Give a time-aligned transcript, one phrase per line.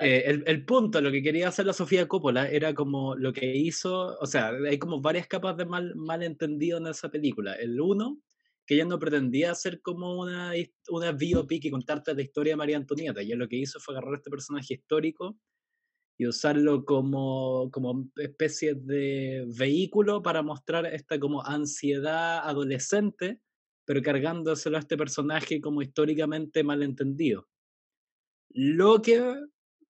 [0.00, 3.54] Eh, el, el, punto, lo que quería hacer la Sofía Coppola era como lo que
[3.54, 7.54] hizo, o sea, hay como varias capas de mal, malentendido en esa película.
[7.54, 8.18] El uno,
[8.66, 10.52] que ella no pretendía hacer como una,
[10.88, 13.20] una biopic y contarte la historia de María Antonieta.
[13.20, 15.38] Ella lo que hizo fue agarrar este personaje histórico
[16.18, 23.40] y usarlo como, como especie de vehículo para mostrar esta como ansiedad adolescente,
[23.84, 27.46] pero cargándoselo a este personaje como históricamente malentendido.
[28.50, 29.34] Lo que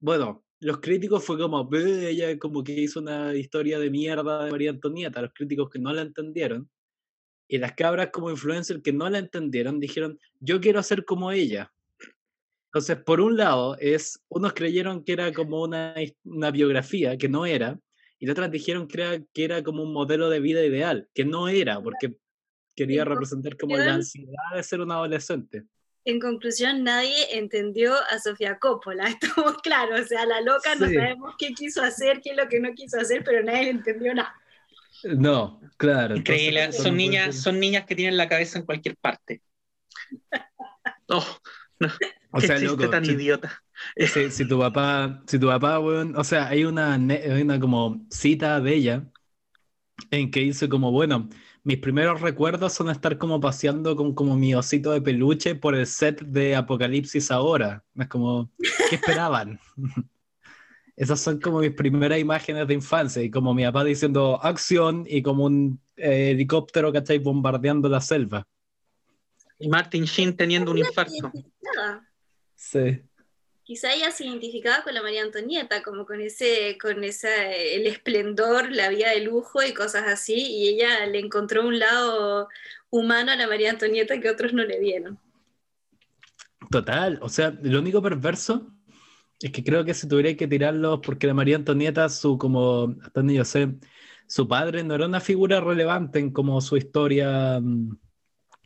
[0.05, 4.69] bueno, los críticos fue como, ella como que hizo una historia de mierda de María
[4.69, 6.69] Antonieta, los críticos que no la entendieron.
[7.49, 11.73] Y las cabras como influencer que no la entendieron dijeron, yo quiero hacer como ella.
[12.67, 17.47] Entonces, por un lado, es, unos creyeron que era como una, una biografía, que no
[17.47, 17.81] era,
[18.19, 21.49] y otras dijeron que era, que era como un modelo de vida ideal, que no
[21.49, 22.15] era, porque
[22.77, 25.65] quería representar como la ansiedad de ser un adolescente
[26.05, 31.35] en conclusión, nadie entendió a Sofía Coppola, estamos claros, o sea, la loca no sabemos
[31.39, 34.35] qué quiso hacer, qué es lo que no quiso hacer, pero nadie entendió nada.
[35.03, 36.17] No, claro.
[36.17, 39.43] Increíble, son niñas, son niñas que tienen la cabeza en cualquier parte.
[41.09, 41.23] No,
[41.79, 41.89] no.
[42.31, 43.63] O sea, loco, tan idiota.
[44.31, 48.61] Si, tu papá, si tu papá, bueno, o sea, hay una, hay una como cita
[48.61, 49.05] de ella
[50.11, 51.29] en que dice como, bueno,
[51.65, 55.87] mis primeros recuerdos son estar como paseando con como mi osito de peluche por el
[55.87, 57.83] set de Apocalipsis ahora.
[57.97, 58.51] Es como,
[58.89, 59.59] ¿qué esperaban?
[60.97, 65.23] Esas son como mis primeras imágenes de infancia y como mi papá diciendo acción y
[65.23, 67.19] como un eh, helicóptero, ¿cachai?
[67.19, 68.47] Bombardeando la selva.
[69.59, 71.33] Y Martin Sheen teniendo un infarto.
[72.55, 73.01] Sí
[73.65, 78.71] quizá ella se identificaba con la María Antonieta, como con ese, con esa, el esplendor,
[78.71, 82.49] la vida de lujo y cosas así, y ella le encontró un lado
[82.91, 85.19] humano a la María Antonieta que otros no le vieron.
[86.71, 88.71] Total, o sea, lo único perverso
[89.41, 93.21] es que creo que si tuviera que tirarlo, porque la María Antonieta, su como, hasta
[93.21, 93.75] donde yo sé,
[94.27, 97.97] su padre no era una figura relevante en como su historia, mm,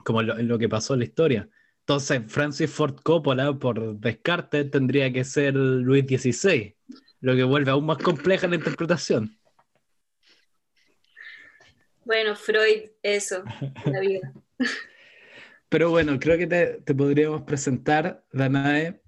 [0.05, 1.49] como en lo que pasó en la historia.
[1.89, 6.77] Entonces, Francis Ford Coppola, por descarte, tendría que ser Luis XVI,
[7.23, 9.35] lo que vuelve aún más compleja la interpretación.
[12.05, 13.43] Bueno, Freud, eso,
[13.87, 14.35] la vida.
[15.71, 19.01] Pero bueno, creo que te, podríamos presentar, Danae,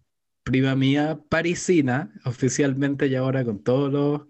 [0.42, 4.22] prima mía, parisina, oficialmente y ahora con todos los...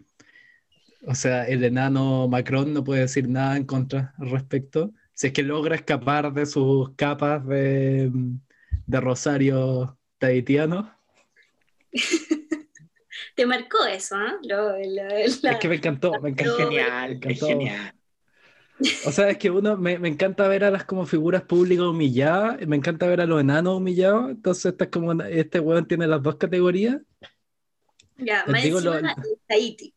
[1.06, 5.32] O sea, el enano Macron no puede decir nada en contra al respecto si es
[5.34, 8.10] que logra escapar de sus capas de,
[8.86, 10.96] de Rosario tahitiano.
[13.36, 15.26] Te marcó eso, ¿eh?
[15.26, 16.56] Es que me encantó, me encantó.
[16.56, 17.94] Genial, genial.
[19.04, 22.66] O sea, es que uno me, me, encanta ver a las como figuras públicas humilladas,
[22.66, 26.36] me encanta ver a los enanos humillados, entonces esta como, este weón tiene las dos
[26.36, 26.96] categorías.
[28.16, 28.94] Ya, me digo lo,
[29.46, 29.92] Tahiti.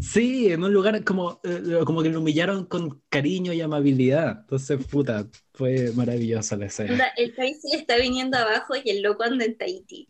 [0.00, 4.40] Sí, en un lugar como, eh, como que lo humillaron con cariño y amabilidad.
[4.40, 7.12] Entonces, puta, fue maravillosa la escena.
[7.16, 10.08] El país está viniendo abajo y el loco anda en Tahiti.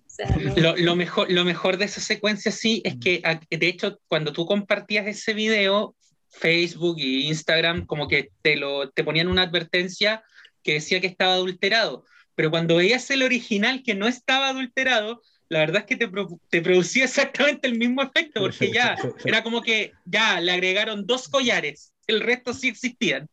[0.56, 5.06] lo, mejor, lo mejor de esa secuencia, sí, es que, de hecho, cuando tú compartías
[5.06, 5.96] ese video,
[6.28, 10.22] Facebook e Instagram como que te, lo, te ponían una advertencia
[10.62, 12.04] que decía que estaba adulterado.
[12.34, 16.10] Pero cuando veías el original que no estaba adulterado, la verdad es que te,
[16.48, 18.94] te, producía exactamente el mismo efecto, porque ya
[19.24, 23.28] era como que ya le agregaron dos collares, el resto sí existían.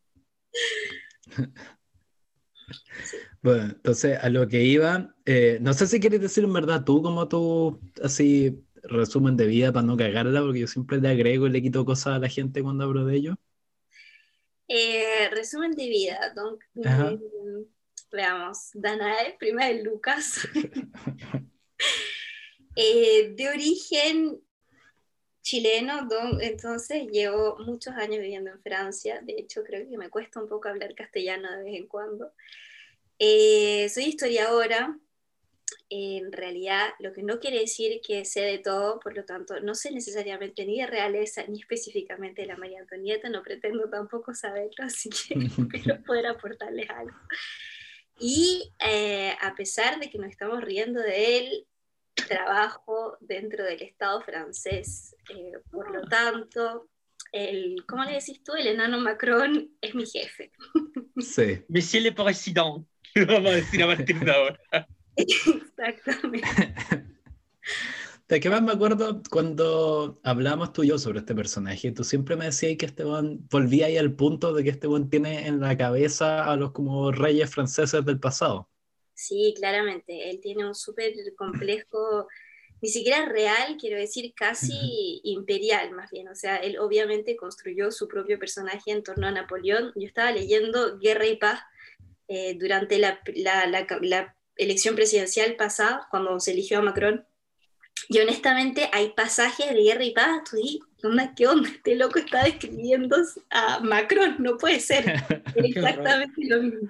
[3.41, 7.01] Bueno, entonces a lo que iba, eh, no sé si quieres decir en verdad tú,
[7.01, 11.51] como tú, así, resumen de vida para no cagarla, porque yo siempre le agrego y
[11.51, 13.35] le quito cosas a la gente cuando hablo de ello.
[14.67, 17.63] Eh, resumen de vida, don, mm,
[18.11, 20.45] veamos, Danae, prima de Lucas.
[22.79, 24.39] Eh, de origen
[25.41, 26.07] chileno,
[26.41, 30.67] entonces llevo muchos años viviendo en Francia, de hecho creo que me cuesta un poco
[30.67, 32.33] hablar castellano de vez en cuando.
[33.17, 34.95] Eh, soy historiadora,
[35.89, 39.73] en realidad lo que no quiere decir que sé de todo, por lo tanto no
[39.73, 44.84] sé necesariamente ni de realeza ni específicamente de la María Antonieta, no pretendo tampoco saberlo,
[44.85, 45.35] así que
[45.78, 47.17] espero poder aportarles algo.
[48.19, 51.67] Y eh, a pesar de que nos estamos riendo de él,
[52.28, 55.16] trabajo dentro del Estado francés.
[55.29, 56.90] Eh, por lo tanto,
[57.31, 58.53] el, ¿cómo le decís tú?
[58.53, 60.52] El enano Macron es mi jefe.
[61.19, 61.64] Sí.
[61.67, 62.85] Monsieur le Président,
[63.16, 64.59] vamos a decir a partir de ahora.
[65.16, 66.47] Exactamente.
[68.28, 71.91] ¿De qué más me acuerdo cuando hablamos tú y yo sobre este personaje?
[71.91, 75.47] Tú siempre me decías que este volvía ahí al punto de que este buen tiene
[75.47, 78.70] en la cabeza a los como reyes franceses del pasado.
[79.14, 80.29] Sí, claramente.
[80.29, 82.28] Él tiene un súper complejo
[82.82, 86.28] ni siquiera real, quiero decir casi imperial más bien.
[86.28, 89.91] O sea, él obviamente construyó su propio personaje en torno a Napoleón.
[89.96, 91.62] Yo estaba leyendo Guerra y Paz
[92.28, 97.26] eh, durante la, la, elección presidencial pasada, cuando se eligió a Macron.
[98.09, 100.58] Y honestamente hay pasajes de Guerra y Paz, tú
[101.35, 101.70] ¿qué onda?
[101.70, 103.17] Este loco está describiendo
[103.49, 105.05] a Macron, no puede ser.
[105.55, 106.90] exactamente lo mismo.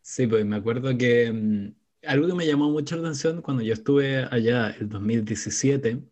[0.00, 1.74] Sí, pues me acuerdo que mm,
[2.06, 6.02] algo que me llamó mucho la atención cuando yo estuve allá el 2017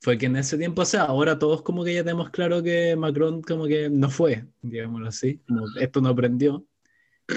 [0.00, 2.96] fue que en ese tiempo, o sea, ahora todos como que ya tenemos claro que
[2.96, 6.66] Macron como que no fue, digámoslo así, como esto no aprendió.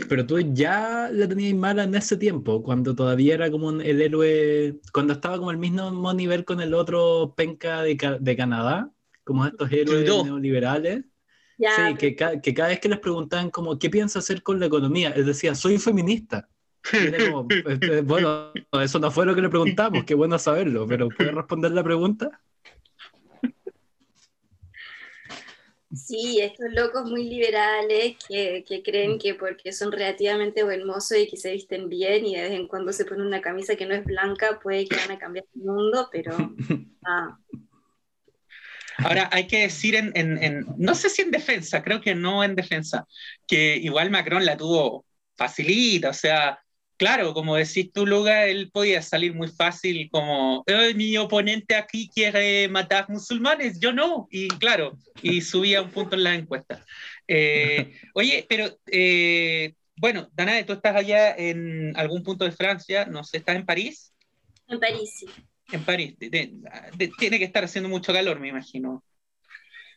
[0.10, 4.80] Pero tú ya la tenías mala en ese tiempo, cuando todavía era como el héroe,
[4.92, 8.92] cuando estaba como el mismo nivel con el otro penca de, de Canadá,
[9.24, 11.04] como estos héroes neoliberales.
[11.58, 15.12] sí, que, que, cada vez que les preguntaban como, ¿qué piensa hacer con la economía?
[15.12, 16.50] Él decía, soy feminista.
[17.66, 21.72] Este, bueno, eso no fue lo que le preguntamos, qué bueno saberlo, pero ¿puede responder
[21.72, 22.42] la pregunta?
[25.96, 31.38] Sí, estos locos muy liberales que, que, creen que porque son relativamente buen y que
[31.38, 34.04] se visten bien y de vez en cuando se ponen una camisa que no es
[34.04, 36.36] blanca, puede que van a cambiar el mundo, pero...
[37.06, 37.38] Ah.
[39.00, 42.56] Ahora, hay que decir, en, en, no sé si en defensa, creo que no en
[42.56, 43.06] defensa,
[43.46, 45.06] que igual Macron la tuvo
[45.36, 46.64] facilita, o sea,
[46.98, 50.64] claro, como decís tú, Luga, él podía salir muy fácil como,
[50.96, 56.24] mi oponente aquí quiere matar musulmanes, yo no, y claro, y subía un punto en
[56.24, 56.86] la encuesta.
[57.28, 63.24] Eh, oye, pero, eh, bueno, Danae, tú estás allá en algún punto de Francia, no
[63.24, 64.14] sé, ¿estás en París?
[64.68, 65.28] En París, sí.
[65.72, 66.16] En París,
[67.18, 69.04] tiene que estar haciendo mucho calor, me imagino.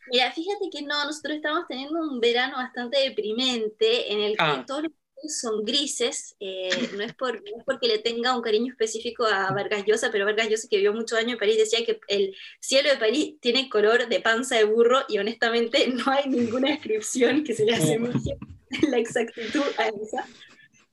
[0.09, 4.63] Mira, fíjate que no, nosotros estamos teniendo un verano bastante deprimente en el que ah.
[4.65, 4.91] todos los
[5.27, 10.09] son grises, eh, no, es por, porque le tenga un cariño específico a Vargas Llosa,
[10.11, 13.35] pero Vargas Llosa que vivió muchos años en París decía que el cielo de París
[13.39, 17.75] tiene color de panza de burro y honestamente no hay ninguna descripción que se le
[17.75, 18.37] asemeje
[18.89, 20.25] la exactitud a esa.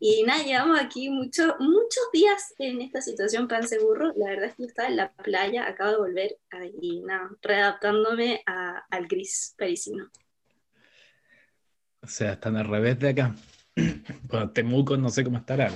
[0.01, 4.13] Y nada, llevamos aquí muchos muchos días en esta situación panza de burro.
[4.17, 6.39] La verdad es que yo estaba en la playa, acabo de volver
[6.81, 10.11] y nada, readaptándome al gris parisino.
[12.03, 13.35] O sea, están al revés de acá.
[14.25, 15.71] Bueno, Temuco no sé cómo estará.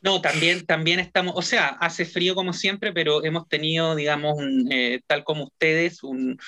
[0.00, 4.36] No, también, también estamos, o sea, hace frío como siempre, pero hemos tenido, digamos,
[4.70, 6.38] eh, tal como ustedes, un,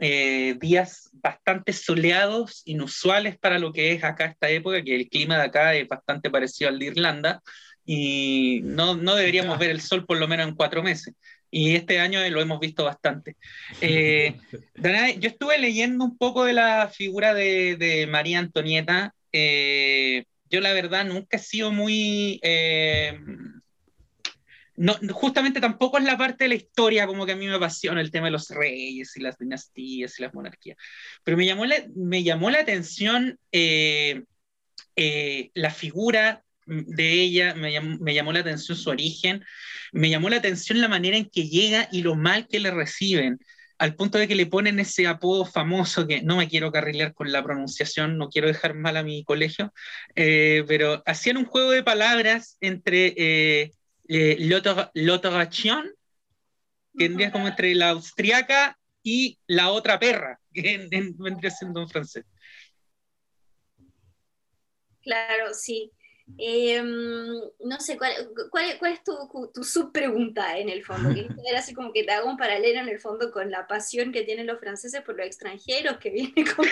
[0.00, 5.36] eh, días bastante soleados, inusuales para lo que es acá esta época, que el clima
[5.36, 7.42] de acá es bastante parecido al de Irlanda,
[7.84, 11.14] y no, no deberíamos ver el sol por lo menos en cuatro meses.
[11.50, 13.36] Y este año lo hemos visto bastante.
[13.80, 14.34] Eh,
[15.20, 20.72] yo estuve leyendo un poco de la figura de, de María Antonieta eh, yo la
[20.72, 22.40] verdad nunca he sido muy...
[22.42, 23.18] Eh,
[24.76, 28.00] no, justamente tampoco es la parte de la historia como que a mí me apasiona
[28.00, 30.76] el tema de los reyes y las dinastías y las monarquías,
[31.24, 34.22] pero me llamó la, me llamó la atención eh,
[35.54, 39.44] la figura de ella, me llamó, me llamó la atención su origen,
[39.90, 43.40] me llamó la atención la manera en que llega y lo mal que le reciben
[43.78, 47.30] al punto de que le ponen ese apodo famoso que no me quiero carrilear con
[47.30, 49.72] la pronunciación, no quiero dejar mal a mi colegio,
[50.16, 53.72] eh, pero hacían un juego de palabras entre eh,
[54.08, 54.36] eh
[56.96, 62.24] que vendría como entre la austriaca y la otra perra, que vendría siendo en francés.
[65.02, 65.92] Claro, sí.
[66.36, 66.86] Em,
[67.60, 68.12] no sé, ¿cuál,
[68.50, 69.12] cuál, es tu,
[69.52, 71.08] tu subpregunta en el fondo?
[71.48, 74.22] Era así como que te hago un paralelo en el fondo con la pasión que
[74.22, 76.68] tienen los franceses por los extranjeros, que viene como...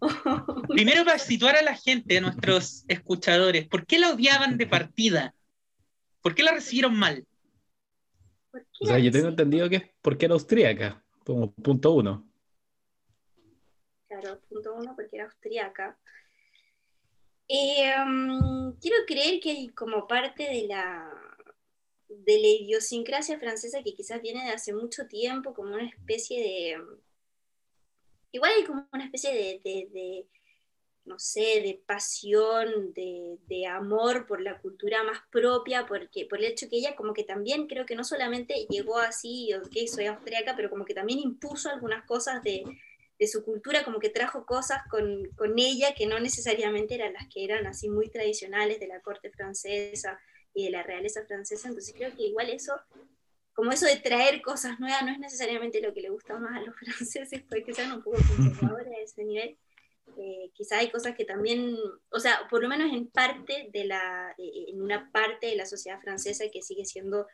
[0.68, 5.34] Primero para situar a la gente, a nuestros escuchadores, ¿por qué la odiaban de partida?
[6.20, 7.24] ¿Por qué la recibieron mal?
[8.80, 12.26] O sea, yo tengo entendido que es porque era austríaca, como punto uno.
[14.08, 15.98] Claro, punto uno porque era austríaca.
[17.48, 21.10] Em, quiero creer que como parte de la,
[22.08, 26.82] de la idiosincrasia francesa que quizás viene de hace mucho tiempo, como una especie de...
[28.32, 30.26] Igual hay como una especie de,
[31.04, 36.46] no sé, de pasión, de, de, amor por la cultura más propia, porque, por el
[36.46, 40.56] hecho que ella como que también creo que no solamente llegó así, ok, soy austriaca,
[40.56, 42.64] pero como que también impuso algunas cosas de,
[43.24, 47.26] de su cultura, como que trajo cosas con, con, ella que no necesariamente eran las
[47.28, 50.20] que eran así muy tradicionales de la corte francesa
[50.52, 51.68] y de la realeza francesa.
[51.68, 52.74] Entonces creo que igual eso,
[53.54, 56.60] como eso de traer cosas nuevas, no es necesariamente lo que le gusta más a
[56.60, 59.58] los franceses, puede que sean un poco conservadores a ese nivel.
[60.18, 61.76] Eh, quizá hay cosas que también,
[62.10, 65.66] o sea, por lo menos en parte de la, eh, en una parte de la
[65.66, 67.26] sociedad francesa que sigue siendo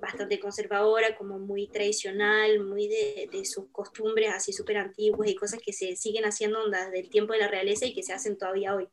[0.00, 5.60] bastante conservadora, como muy tradicional, muy de, de sus costumbres así súper antiguas y cosas
[5.64, 8.74] que se siguen haciendo desde el tiempo de la realeza y que se hacen todavía
[8.74, 8.88] hoy.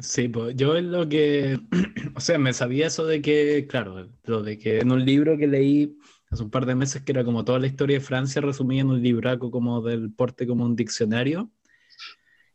[0.00, 1.58] Sí, pues yo lo que,
[2.14, 5.46] o sea, me sabía eso de que, claro, lo de que en un libro que
[5.46, 5.96] leí
[6.30, 8.90] hace un par de meses que era como toda la historia de Francia resumida en
[8.90, 11.50] un libraco como del porte como un diccionario.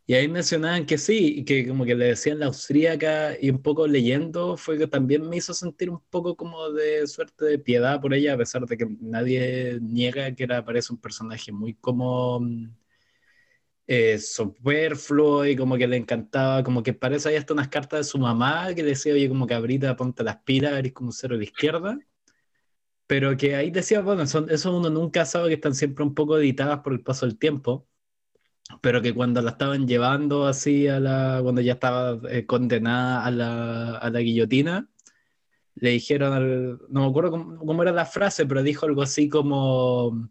[0.06, 3.88] Y ahí mencionaban que sí, que como que le decían la austríaca y un poco
[3.88, 8.14] leyendo fue que también me hizo sentir un poco como de suerte de piedad por
[8.14, 12.42] ella, a pesar de que nadie niega que era, parece un personaje muy como
[13.88, 18.04] eh, superfluo y como que le encantaba, como que parece ahí hasta unas cartas de
[18.06, 22.00] su mamá que decía, oye, como cabrita, ponte las pilas, eres como cero de izquierda.
[23.08, 26.38] Pero que ahí decía, bueno, son, eso uno nunca sabe que están siempre un poco
[26.38, 27.88] editadas por el paso del tiempo,
[28.82, 33.32] pero que cuando la estaban llevando así a la, cuando ya estaba eh, condenada a
[33.32, 34.90] la, a la guillotina,
[35.76, 40.30] le dijeron, no me acuerdo cómo, cómo, era la frase, pero dijo algo así como,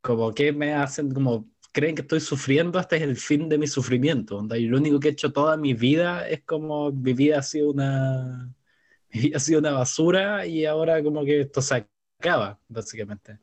[0.00, 3.66] como que me hacen, como creen que estoy sufriendo, hasta es el fin de mi
[3.66, 4.46] sufrimiento.
[4.56, 7.70] Y lo único que he hecho toda mi vida es como mi vida ha sido
[7.70, 8.54] una,
[9.12, 11.86] mi vida ha sido una basura y ahora como que esto se
[12.18, 13.38] acaba, básicamente.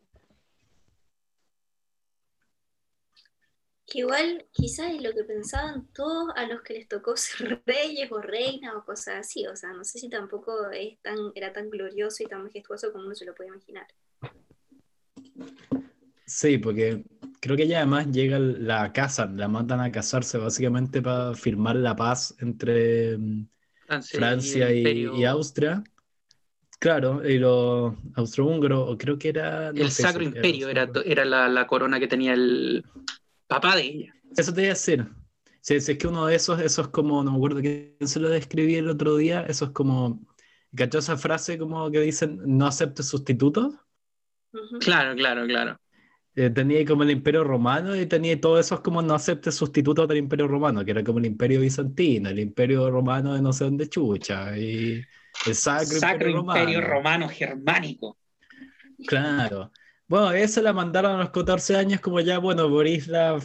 [3.87, 8.11] Que igual quizás es lo que pensaban todos a los que les tocó ser reyes
[8.11, 9.47] o reinas o cosas así.
[9.47, 13.05] O sea, no sé si tampoco es tan, era tan glorioso y tan majestuoso como
[13.05, 13.87] uno se lo puede imaginar.
[16.25, 17.03] Sí, porque
[17.39, 21.95] creo que ella además llega la casa, la mandan a casarse básicamente para firmar la
[21.95, 23.47] paz entre mm,
[24.11, 25.81] Francia, y, Austria.
[26.79, 29.69] Claro, y los austrohúngaros, creo que era...
[29.69, 32.85] el Sacro Imperio era, era la, corona que tenía el
[33.47, 34.13] papá de ella.
[34.35, 35.07] Eso te iba a decir.
[35.61, 38.29] Si, es que uno de esos, eso es como, no me acuerdo quién se lo
[38.29, 40.25] describí el otro día, eso es como,
[40.73, 43.75] ¿cachó esa frase como que dicen no acepte sustitutos?
[44.79, 45.79] Claro, claro, claro.
[46.35, 50.19] Eh, tenía como el Imperio Romano y tenía todo eso como no acepte sustitutos del
[50.19, 53.89] Imperio Romano, que era como el Imperio Bizantino, el Imperio Romano de no sé dónde
[53.89, 55.03] chucha, y
[55.47, 57.27] el Sacro, Imperio, Imperio Romano.
[57.27, 58.17] Germánico.
[59.07, 59.71] Claro.
[60.07, 63.39] Bueno, esa la mandaron a los 14 años como ya, bueno, Boris, la,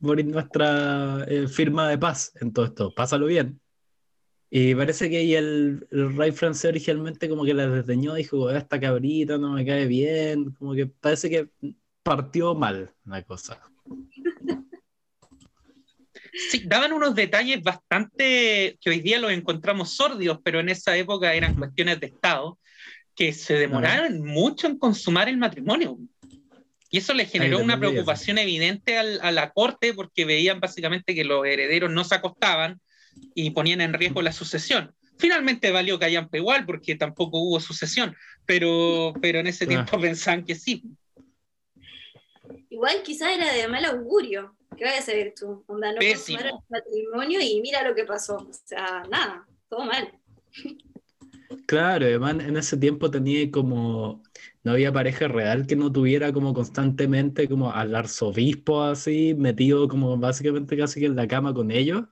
[0.00, 3.60] nuestra eh, firma de paz en todo esto, pásalo bien.
[4.50, 9.38] Y parece que el, el, rey francés originalmente como que la desdeñó, dijo, esta cabrita
[9.38, 11.50] no me cae bien, como que parece que
[12.02, 13.60] partió mal la cosa.
[16.50, 21.34] Sí, daban unos detalles bastante que hoy día los encontramos sordios, pero en esa época
[21.34, 22.58] eran cuestiones de Estado
[23.18, 25.98] que se demoraron mucho en consumar el matrimonio.
[26.88, 31.44] Y eso le generó una preocupación evidente a la corte porque veían básicamente que los
[31.44, 32.80] herederos no se acostaban
[33.34, 34.94] y ponían en riesgo la sucesión.
[35.18, 38.14] Finalmente valió que hayan igual porque tampoco hubo sucesión,
[38.46, 39.68] pero, pero en ese ah.
[39.68, 40.84] tiempo pensaban que sí.
[42.70, 44.54] Igual quizás era de mal augurio.
[44.76, 45.64] ¿Qué vas a saber tú?
[45.66, 46.16] Onda, no el
[46.68, 48.36] matrimonio y mira lo que pasó.
[48.36, 50.12] O sea, nada, todo mal.
[51.68, 54.22] Claro, además en ese tiempo tenía como,
[54.64, 60.16] no había pareja real que no tuviera como constantemente como al arzobispo así, metido como
[60.16, 62.04] básicamente casi que en la cama con ellos.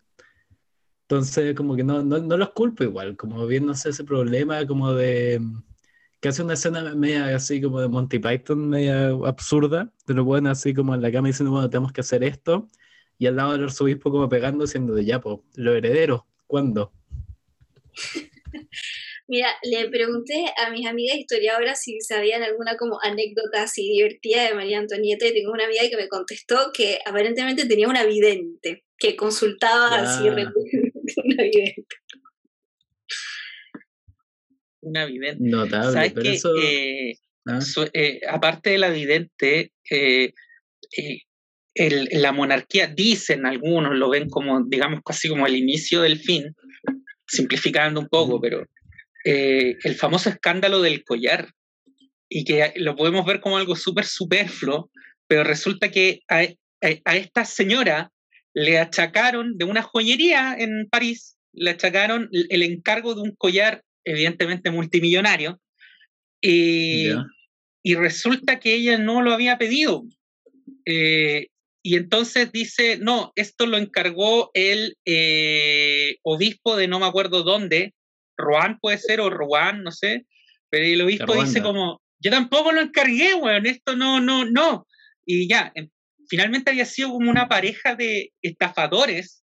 [1.04, 5.40] Entonces como que no, no, no los culpo igual, como viéndose ese problema como de
[6.28, 10.74] hace una escena media así como de Monty Python, media absurda, te lo ponen así
[10.74, 12.68] como en la cama diciendo, bueno, tenemos que hacer esto,
[13.18, 16.92] y al lado del arzobispo como pegando, diciendo de ya, pues, lo heredero, ¿cuándo?
[19.28, 24.54] Mira, le pregunté a mis amigas historiadoras si sabían alguna como anécdota así divertida de
[24.54, 29.16] María Antonieta y tengo una amiga que me contestó que aparentemente tenía una vidente, que
[29.16, 30.52] consultaba así una
[31.42, 31.96] vidente
[34.86, 35.44] una vidente.
[35.44, 36.54] Notable, pero eso...
[36.62, 37.60] Eh, ¿Ah?
[37.92, 40.32] eh, aparte de la vidente, eh,
[42.12, 46.54] la monarquía, dicen algunos, lo ven como, digamos, casi como el inicio del fin,
[47.26, 48.66] simplificando un poco, pero
[49.26, 51.52] el famoso escándalo del collar,
[52.28, 54.90] y que lo podemos ver como algo súper superfluo,
[55.26, 56.42] pero resulta que a,
[57.04, 58.10] a, esta señora
[58.54, 64.70] le achacaron de una joyería en París, le achacaron el encargo de un collar evidentemente
[64.70, 65.60] multimillonario,
[66.40, 67.10] y,
[67.96, 70.04] resulta que ella no lo había pedido.
[70.84, 71.48] Eh,
[71.82, 77.94] y entonces dice, no, esto lo encargó el eh, obispo de no me acuerdo dónde,
[78.36, 80.26] Roan puede ser, o Roan, no sé,
[80.70, 84.86] pero el obispo dice como, yo tampoco lo encargué, weón, esto no, no, no.
[85.24, 85.88] Y ya, em,
[86.28, 89.44] finalmente había sido como una pareja de estafadores,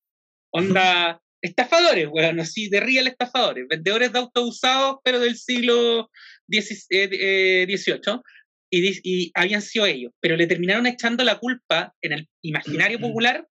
[0.52, 6.10] onda, estafadores, bueno, así, de real estafadores, vendedores de autos usados, pero del siglo
[6.48, 7.68] XVIII, eh,
[8.72, 13.48] y, habían sido ellos, pero le terminaron echando la culpa en el imaginario popular,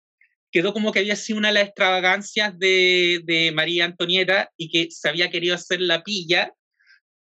[0.51, 4.91] quedó como que había sido una de las extravagancias de, de María Antonieta y que
[4.91, 6.53] se había querido hacer la pilla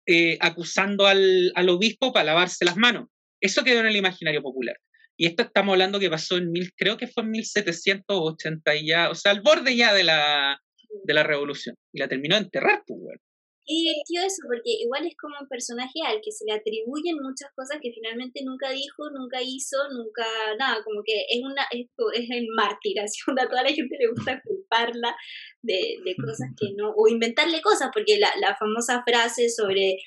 [0.06, 3.08] eh, acusando al, al, obispo para lavarse las manos.
[3.40, 4.76] Eso quedó en el imaginario popular.
[5.16, 9.10] Y esto estamos hablando que pasó en mil, creo que fue en 1780 y ya,
[9.10, 10.60] o sea, al borde ya de la,
[11.04, 11.74] de la revolución.
[11.92, 13.20] Y la terminó de enterrar, pues, bueno.
[13.66, 17.50] Y divertido eso, porque igual es como un personaje al que se le atribuyen muchas
[17.54, 20.24] cosas que finalmente nunca dijo, nunca hizo, nunca
[20.58, 24.10] nada, como que es una esto es el mártir, así a toda la gente le
[24.10, 25.16] gusta culparla
[25.62, 29.98] de, de cosas que no, o inventarle cosas, porque la, la famosa frase sobre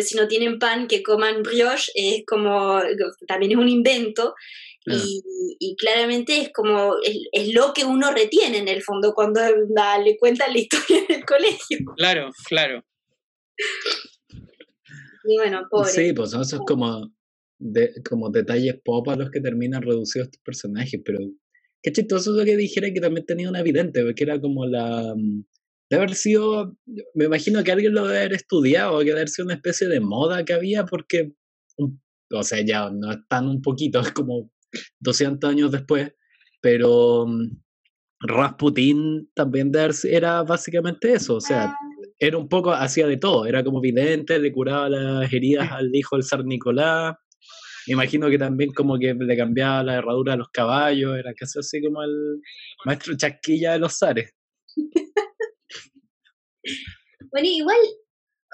[0.00, 2.80] si no tienen pan, que coman brioche, es como,
[3.26, 4.34] también es un invento,
[4.86, 9.40] y, claramente es como, es, lo que uno retiene en el fondo cuando
[10.04, 11.78] le cuentan la historia en el colegio.
[11.96, 12.84] Claro, claro.
[15.24, 15.90] Y bueno, pobre.
[15.90, 17.10] Sí, pues eso es como,
[17.58, 21.18] de, como detalles pop a los que terminan reducidos estos personajes, pero
[21.82, 25.14] qué chistoso lo que dijera que también tenía una evidente, porque era como la...
[25.16, 25.44] Mm,
[25.90, 26.78] de haber sido,
[27.14, 30.00] me imagino que alguien lo debe haber estudiado, que debe haber sido una especie de
[30.00, 31.34] moda que había, porque,
[32.32, 34.50] o sea, ya no es tan un poquito, es como
[35.00, 36.10] 200 años después,
[36.62, 37.50] pero mm,
[38.20, 39.72] Rasputin también
[40.04, 44.38] era básicamente eso, o sea, ah era un poco, hacía de todo, era como vidente,
[44.38, 47.16] le curaba las heridas al hijo del zar Nicolás,
[47.86, 51.58] me imagino que también como que le cambiaba la herradura a los caballos, era casi
[51.58, 52.40] así como el
[52.84, 54.32] maestro chasquilla de los zares.
[57.30, 57.78] bueno, igual,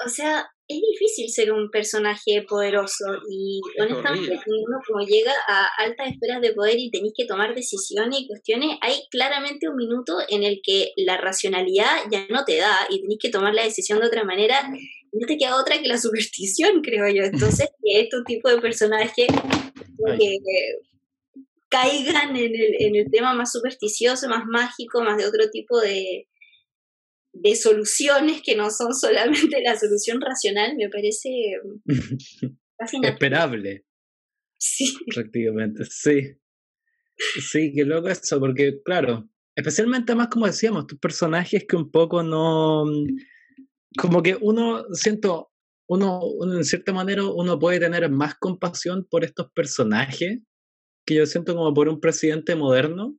[0.05, 6.13] o sea, es difícil ser un personaje poderoso y honestamente uno como llega a altas
[6.13, 10.45] esferas de poder y tenéis que tomar decisiones y cuestiones, hay claramente un minuto en
[10.45, 14.07] el que la racionalidad ya no te da y tenéis que tomar la decisión de
[14.07, 14.71] otra manera
[15.13, 17.25] y no te queda otra que la superstición, creo yo.
[17.25, 20.39] Entonces, que estos tipos de personajes que
[21.69, 26.29] caigan en el, en el tema más supersticioso, más mágico, más de otro tipo de,
[27.33, 31.29] de soluciones que no son solamente la solución racional, me parece
[33.03, 33.85] Esperable.
[34.59, 34.95] Sí.
[35.15, 36.37] Prácticamente, sí.
[37.17, 42.23] Sí, qué loco eso, porque claro, especialmente más como decíamos, tus personajes que un poco
[42.23, 42.85] no,
[43.99, 45.51] como que uno, siento,
[45.87, 50.39] uno, uno, en cierta manera, uno puede tener más compasión por estos personajes
[51.07, 53.17] que yo siento como por un presidente moderno,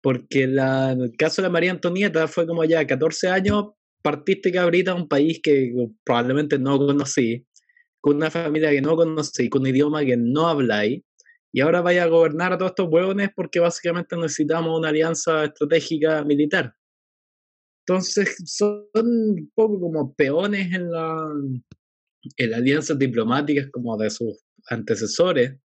[0.00, 3.66] porque la, el caso de María Antonieta fue como ya 14 años,
[4.02, 5.72] partiste cabrita a un país que
[6.04, 7.46] probablemente no conocí,
[8.00, 11.02] con una familia que no conocí, con un idioma que no habláis,
[11.52, 16.22] y ahora vaya a gobernar a todos estos huevones porque básicamente necesitamos una alianza estratégica
[16.24, 16.74] militar.
[17.86, 21.26] Entonces son un poco como peones en, la,
[22.36, 25.58] en las alianzas diplomáticas como de sus antecesores,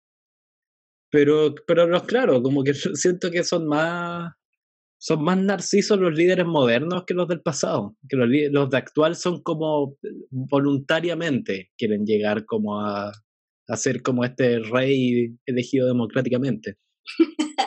[1.11, 4.33] pero, pero los, claro, como que siento que son más,
[4.97, 7.95] son más narcisos los líderes modernos que los del pasado.
[8.07, 9.97] Que los, de actual son como
[10.29, 13.11] voluntariamente quieren llegar como a,
[13.67, 16.77] a ser como este rey elegido democráticamente.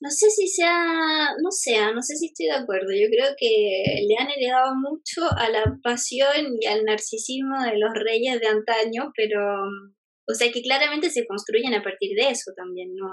[0.00, 2.88] no sé si sea, no sea, no sé si estoy de acuerdo.
[2.92, 7.92] Yo creo que le han heredado mucho a la pasión y al narcisismo de los
[7.94, 9.40] reyes de antaño, pero
[10.28, 13.08] o sea que claramente se construyen a partir de eso también, no,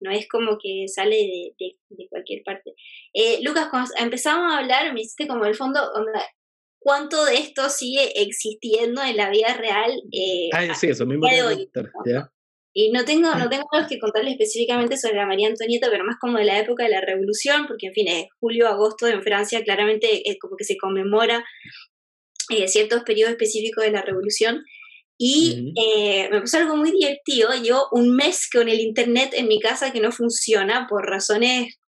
[0.00, 2.72] no es como que sale de, de, cualquier parte.
[3.12, 5.80] Eh, Lucas, cuando empezamos a hablar, me hiciste como el fondo,
[6.78, 9.92] ¿cuánto de esto sigue existiendo en la vida real?
[10.12, 11.26] Eh, ah, sí, eso mismo.
[12.72, 16.38] Y no tengo, no tengo que contarle específicamente sobre la María Antonieta, pero más como
[16.38, 20.30] de la época de la Revolución, porque en fin, es julio, agosto en Francia, claramente
[20.30, 21.44] es como que se conmemora
[22.50, 24.64] eh, ciertos periodos específicos de la Revolución.
[25.22, 27.50] Y eh, me pasó algo muy divertido.
[27.62, 31.78] Yo un mes con el internet en mi casa que no funciona por razones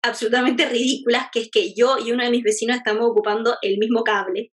[0.00, 4.04] absolutamente ridículas, que es que yo y uno de mis vecinos estamos ocupando el mismo
[4.04, 4.52] cable,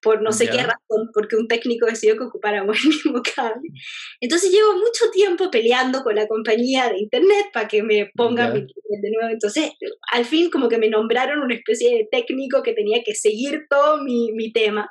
[0.00, 3.68] por no sé qué razón, porque un técnico decidió que ocupáramos el mismo cable.
[4.18, 9.00] Entonces llevo mucho tiempo peleando con la compañía de internet para que me pongan internet
[9.02, 9.30] de nuevo.
[9.30, 9.72] Entonces,
[10.10, 14.02] al fin como que me nombraron una especie de técnico que tenía que seguir todo
[14.02, 14.90] mi, mi tema.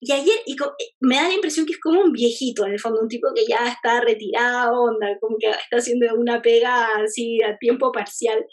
[0.00, 2.80] Y ayer y eh, me da la impresión que es como un viejito, en el
[2.80, 7.42] fondo, un tipo que ya está retirado, onda, como que está haciendo una pega así
[7.42, 8.44] a tiempo parcial.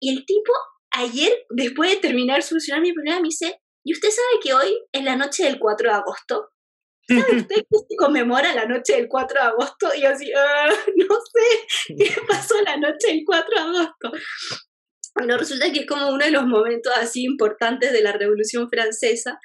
[0.00, 0.52] Y el tipo
[0.90, 4.78] ayer, después de terminar de solucionar mi problema, me dice, ¿y usted sabe que hoy
[4.92, 6.50] es la noche del 4 de agosto?
[7.10, 9.88] ¿sabe usted qué se conmemora la noche del 4 de agosto?
[9.96, 14.12] Y yo así, ah, no sé qué pasó la noche del 4 de agosto.
[15.14, 19.38] Bueno, resulta que es como uno de los momentos así importantes de la Revolución Francesa,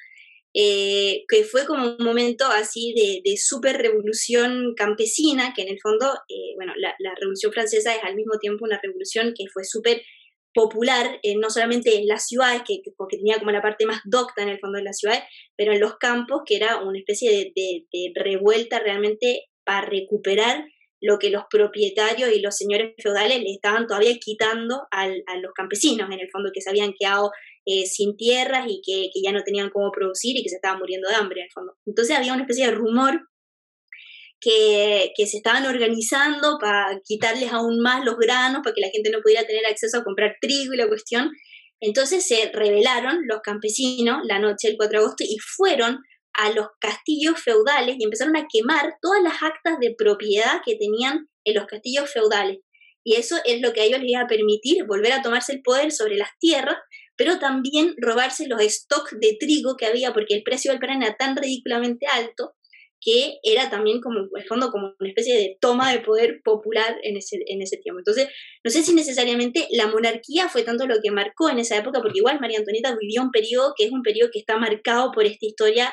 [0.58, 5.78] eh, que fue como un momento así de, de super revolución campesina, que en el
[5.82, 9.64] fondo, eh, bueno, la, la, Revolución Francesa es al mismo tiempo una revolución que fue
[9.64, 10.00] súper
[10.54, 14.42] popular, eh, no solamente en las ciudades, que, porque tenía como la parte más docta
[14.42, 15.24] en el fondo de las ciudades,
[15.56, 20.64] pero en los campos, que era una especie de, de, de revuelta realmente para recuperar
[21.00, 25.52] lo que los propietarios y los señores feudales le estaban todavía quitando al, a los
[25.54, 27.30] campesinos, en el fondo, que se habían quedado
[27.64, 30.78] eh, sin tierras y que, que, ya no tenían cómo producir y que se estaban
[30.78, 31.76] muriendo de hambre, en el fondo.
[31.84, 33.28] Entonces había una especie de rumor
[34.40, 39.10] que, que, se estaban organizando para quitarles aún más los granos, para que la gente
[39.10, 41.30] no pudiera tener acceso a comprar trigo y la cuestión.
[41.80, 45.98] Entonces se rebelaron los campesinos la noche del 4 de agosto y fueron
[46.36, 51.28] a los castillos feudales y empezaron a quemar todas las actas de propiedad que tenían
[51.44, 52.58] en los castillos feudales.
[53.04, 55.62] Y eso es lo que a ellos les iba a permitir volver a tomarse el
[55.62, 56.76] poder sobre las tierras,
[57.16, 61.16] pero también robarse los stocks de trigo que había, porque el precio del pan era
[61.16, 62.54] tan ridículamente alto
[63.00, 67.16] que era también como, en fondo, como una especie de toma de poder popular en
[67.16, 68.00] ese, en ese tiempo.
[68.00, 68.28] Entonces,
[68.64, 72.18] no sé si necesariamente la monarquía fue tanto lo que marcó en esa época, porque
[72.18, 75.46] igual María Antonieta vivió un periodo que es un periodo que está marcado por esta
[75.46, 75.92] historia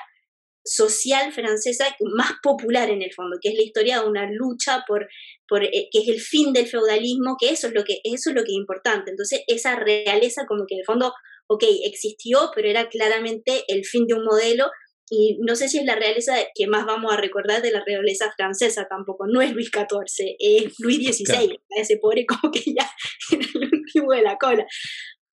[0.63, 5.07] social francesa más popular en el fondo, que es la historia de una lucha por,
[5.47, 8.35] por eh, que es el fin del feudalismo, que eso es lo que eso es
[8.35, 9.11] lo que es importante.
[9.11, 11.13] Entonces, esa realeza como que en el fondo,
[11.47, 14.67] ok, existió, pero era claramente el fin de un modelo
[15.09, 18.31] y no sé si es la realeza que más vamos a recordar de la realeza
[18.35, 21.55] francesa tampoco, no es Luis XIV, es Luis XVI, claro.
[21.77, 22.89] ese pobre como que ya
[23.31, 24.65] era el último de la cola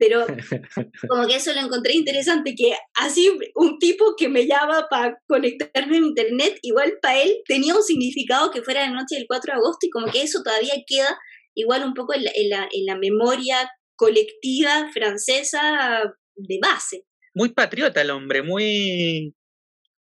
[0.01, 0.27] pero
[1.09, 5.99] como que eso lo encontré interesante, que así un tipo que me llama para conectarme
[5.99, 9.59] a internet, igual para él tenía un significado que fuera la noche del 4 de
[9.59, 11.19] agosto y como que eso todavía queda
[11.55, 16.03] igual un poco en la, en la, en la memoria colectiva francesa
[16.35, 17.05] de base.
[17.35, 19.35] Muy patriota el hombre, muy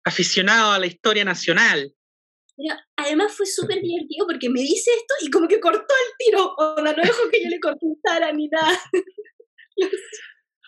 [0.05, 1.93] aficionado a la historia nacional.
[2.55, 6.55] Pero además fue súper divertido porque me dice esto y como que cortó el tiro,
[6.55, 8.79] o no dejó que yo le contestara ni nada.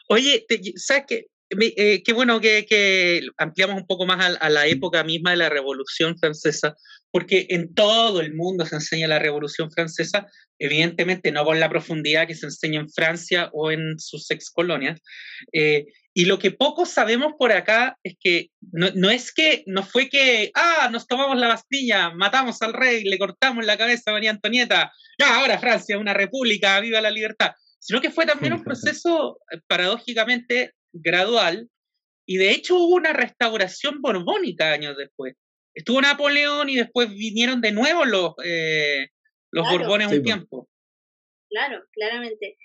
[0.07, 1.25] Oye, te, ¿sabes qué?
[1.59, 5.37] Eh, qué bueno que, que, ampliamos un poco más a, a, la época misma de
[5.37, 6.75] la Revolución Francesa,
[7.11, 10.27] porque en todo el mundo se enseña la Revolución Francesa,
[10.59, 15.01] evidentemente no con la profundidad que se enseña en Francia o en sus ex colonias.
[15.51, 19.83] Eh, y lo que poco sabemos por acá es que no, no, es que, no
[19.83, 24.13] fue que, ah, nos tomamos la Bastilla, matamos al rey, le cortamos la cabeza a
[24.13, 28.53] María Antonieta, ya ahora Francia es una república, viva la libertad sino que fue también
[28.53, 31.67] un proceso eh, paradójicamente gradual
[32.27, 35.35] y de hecho hubo una restauración borbónica años después.
[35.73, 39.07] Estuvo Napoleón y después vinieron de nuevo los, eh,
[39.51, 39.79] los claro.
[39.79, 40.69] Borbones sí, un tiempo.
[41.49, 42.57] Claro, claramente.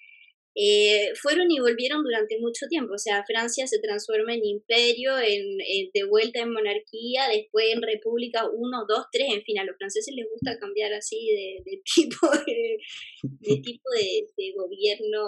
[0.58, 2.94] Eh, fueron y volvieron durante mucho tiempo.
[2.94, 7.82] O sea, Francia se transforma en imperio, en, en, de vuelta en monarquía, después en
[7.82, 11.82] república 1, 2, 3, en fin, a los franceses les gusta cambiar así de, de
[11.94, 12.78] tipo, de,
[13.22, 15.20] de tipo de, de, gobierno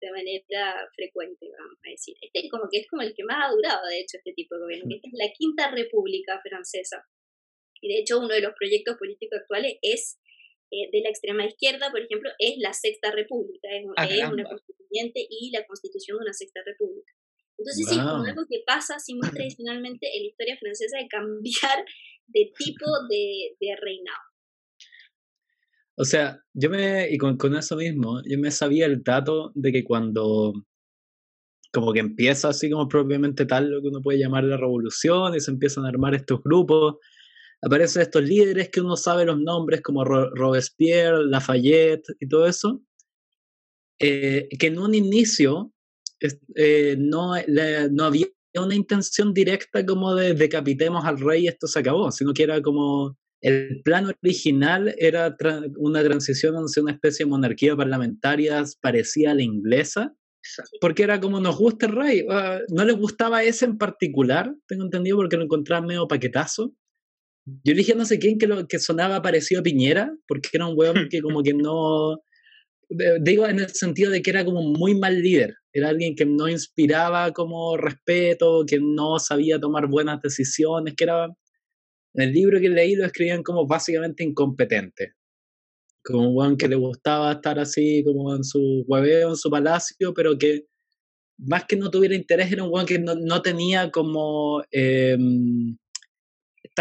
[0.00, 2.16] de manera frecuente, vamos a decir.
[2.22, 4.62] Este como que es como el que más ha durado, de hecho, este tipo de
[4.62, 7.04] gobierno, que esta es la quinta república francesa.
[7.82, 10.18] Y de hecho, uno de los proyectos políticos actuales es
[10.70, 14.44] eh, de la extrema izquierda, por ejemplo, es la Sexta República, es, ah, es una
[14.44, 17.12] constituyente y la constitución de una Sexta República.
[17.58, 17.94] Entonces, wow.
[17.94, 21.84] sí, como algo que pasa así muy tradicionalmente en la historia francesa de cambiar
[22.28, 24.18] de tipo de, de reinado.
[25.96, 29.72] O sea, yo me, y con, con, eso mismo, yo me sabía el dato de
[29.72, 30.54] que cuando
[31.72, 35.40] como que empieza así como propiamente tal lo que uno puede llamar la revolución y
[35.40, 36.96] se empiezan a armar estos grupos,
[37.62, 42.82] aparecen estos líderes que uno sabe los nombres como Robespierre, Lafayette y todo eso,
[43.98, 45.72] eh, que en un inicio
[46.54, 51.66] eh, no, le, no había una intención directa como de decapitemos al rey y esto
[51.66, 56.92] se acabó, sino que era como el plan original era tra una transición hacia una
[56.92, 60.14] especie de monarquía parlamentaria parecida a la inglesa,
[60.80, 62.22] porque era como nos gusta el rey.
[62.22, 66.74] Uh, no les gustaba ese en particular, tengo entendido, porque lo encontraban medio paquetazo.
[67.46, 70.78] Yo dije no sé quién que, lo, que sonaba parecido a Piñera, porque era un
[70.78, 72.20] weón que como que no...
[73.20, 75.54] Digo en el sentido de que era como muy mal líder.
[75.72, 81.26] Era alguien que no inspiraba como respeto, que no sabía tomar buenas decisiones, que era...
[82.14, 85.14] En el libro que leí lo escribían como básicamente incompetente.
[86.02, 90.12] Como un weón que le gustaba estar así como en su hueveo, en su palacio,
[90.12, 90.66] pero que
[91.38, 94.62] más que no tuviera interés, era un weón que no, no tenía como...
[94.72, 95.16] Eh,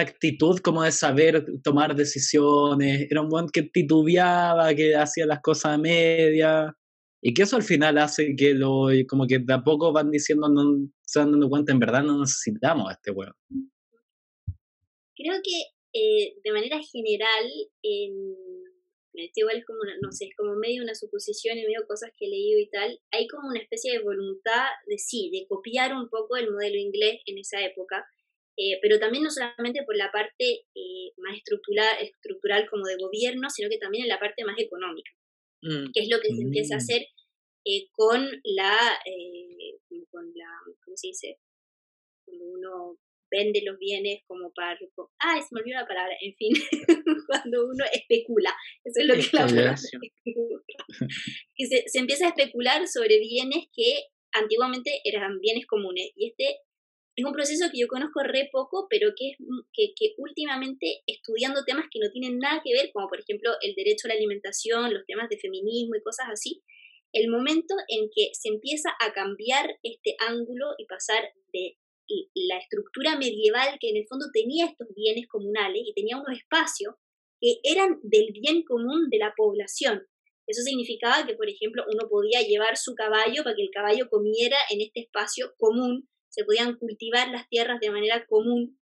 [0.02, 5.74] actitud como de saber tomar decisiones, era un buen que titubeaba, que hacía las cosas
[5.74, 6.76] a media,
[7.22, 10.48] y que eso al final hace que lo, como que de a poco van diciendo,
[10.48, 13.34] no se van dando cuenta, en verdad no necesitamos a este weón.
[15.16, 17.46] Creo que eh, de manera general,
[17.82, 18.36] en,
[19.14, 22.26] este igual es como, no sé, es como medio una suposición y medio cosas que
[22.26, 26.08] he leído y tal, hay como una especie de voluntad de sí, de copiar un
[26.10, 28.06] poco el modelo inglés en esa época,
[28.62, 33.50] eh, pero también no solamente por la parte eh, más estructural, estructural como de gobierno,
[33.50, 35.10] sino que también en la parte más económica,
[35.62, 35.94] mm.
[35.94, 36.84] que es lo que se empieza a mm.
[36.84, 37.08] hacer
[37.64, 39.00] eh, con, la,
[40.12, 40.50] con la,
[40.84, 41.40] ¿cómo se dice?
[42.26, 42.98] Cuando uno
[43.32, 44.78] vende los bienes como para...
[45.20, 46.52] Ah, se me olvidó la palabra, en fin,
[47.28, 49.48] cuando uno especula, eso es lo que la
[51.56, 56.60] que se, se empieza a especular sobre bienes que antiguamente eran bienes comunes y este
[57.20, 59.38] es un proceso que yo conozco re poco, pero que, es,
[59.98, 64.08] que, últimamente estudiando temas que no tienen nada que ver, como por ejemplo el derecho
[64.08, 66.64] a la alimentación, los temas de feminismo y cosas así,
[67.12, 71.78] el momento en que se empieza a cambiar este ángulo y pasar de
[72.36, 76.96] la estructura medieval que en el fondo tenía estos bienes comunales y tenía unos espacios
[77.40, 80.08] que eran del bien común de la población.
[80.48, 84.58] Eso significaba que, por ejemplo, uno podía llevar su caballo para que el caballo comiera
[84.72, 88.80] en este espacio común se podían cultivar las tierras de manera común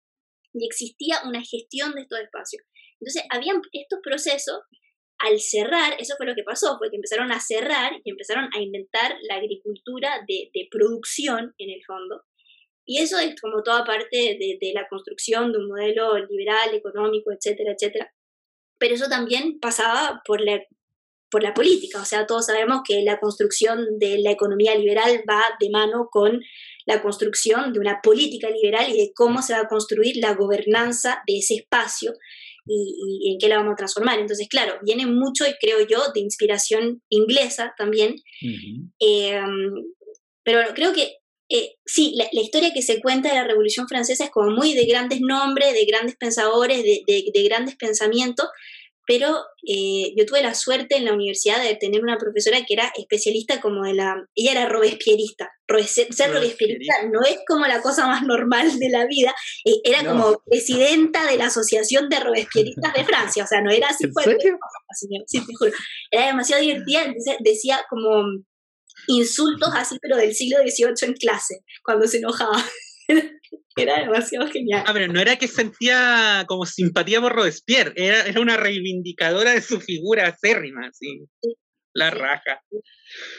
[0.52, 2.62] y existía una gestión de estos espacios.
[3.00, 4.60] Entonces, habían estos procesos,
[5.18, 8.60] al cerrar, eso fue lo que pasó, fue que empezaron a cerrar y empezaron a
[8.60, 12.22] inventar la agricultura de, producción en el fondo.
[12.84, 17.32] Y eso es como toda parte de, de la construcción de un modelo liberal, económico,
[17.32, 18.12] etcétera, etcétera.
[18.78, 20.62] Pero eso también pasaba por la,
[21.30, 22.00] por la política.
[22.00, 26.40] O sea, todos sabemos que la construcción de la economía liberal va de mano con
[26.86, 31.22] la construcción de una política liberal y de cómo se va a construir la gobernanza
[31.26, 32.12] de ese espacio
[32.64, 34.18] y, en qué la vamos a transformar.
[34.18, 38.16] Entonces, claro, viene mucho, y creo yo, de inspiración inglesa también.
[38.98, 39.72] Em,
[40.44, 41.16] pero creo que
[41.48, 44.86] eh, sí, la, historia que se cuenta de la Revolución Francesa es como muy de
[44.86, 48.48] grandes nombres, de grandes pensadores, de, de grandes pensamientos,
[49.06, 52.92] pero eh, yo tuve la suerte en la universidad de tener una profesora que era
[52.96, 54.16] especialista como de la...
[54.34, 55.50] Ella era robespierista.
[55.88, 60.42] ser robespierista no es como la cosa más normal de la vida, eh, era como
[60.44, 64.04] presidenta de la Asociación de Robespieristas de Francia, o sea, no era así.
[65.26, 65.72] Sí, te juro.
[66.10, 67.04] Era demasiado divertida,
[67.40, 68.24] decía como
[69.06, 72.62] insultos así, pero del siglo XVIII en clase, cuando se enojaba.
[73.76, 74.84] Era demasiado genial.
[74.86, 79.60] Ah, pero no era que sentía como simpatía por Robespierre, era, era una reivindicadora de
[79.60, 81.20] su figura acérrima, así.
[81.92, 82.62] La raja.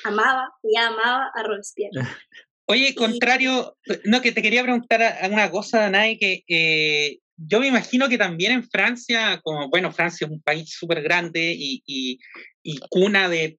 [0.04, 1.91] Amaba, ella amaba a Robespierre.
[2.70, 8.10] Oye, contrario, no, que te quería preguntar una cosa, Nay, que eh, yo me imagino
[8.10, 12.20] que también en Francia, como, bueno, Francia es un país súper grande y, y,
[12.63, 13.58] y, cuna de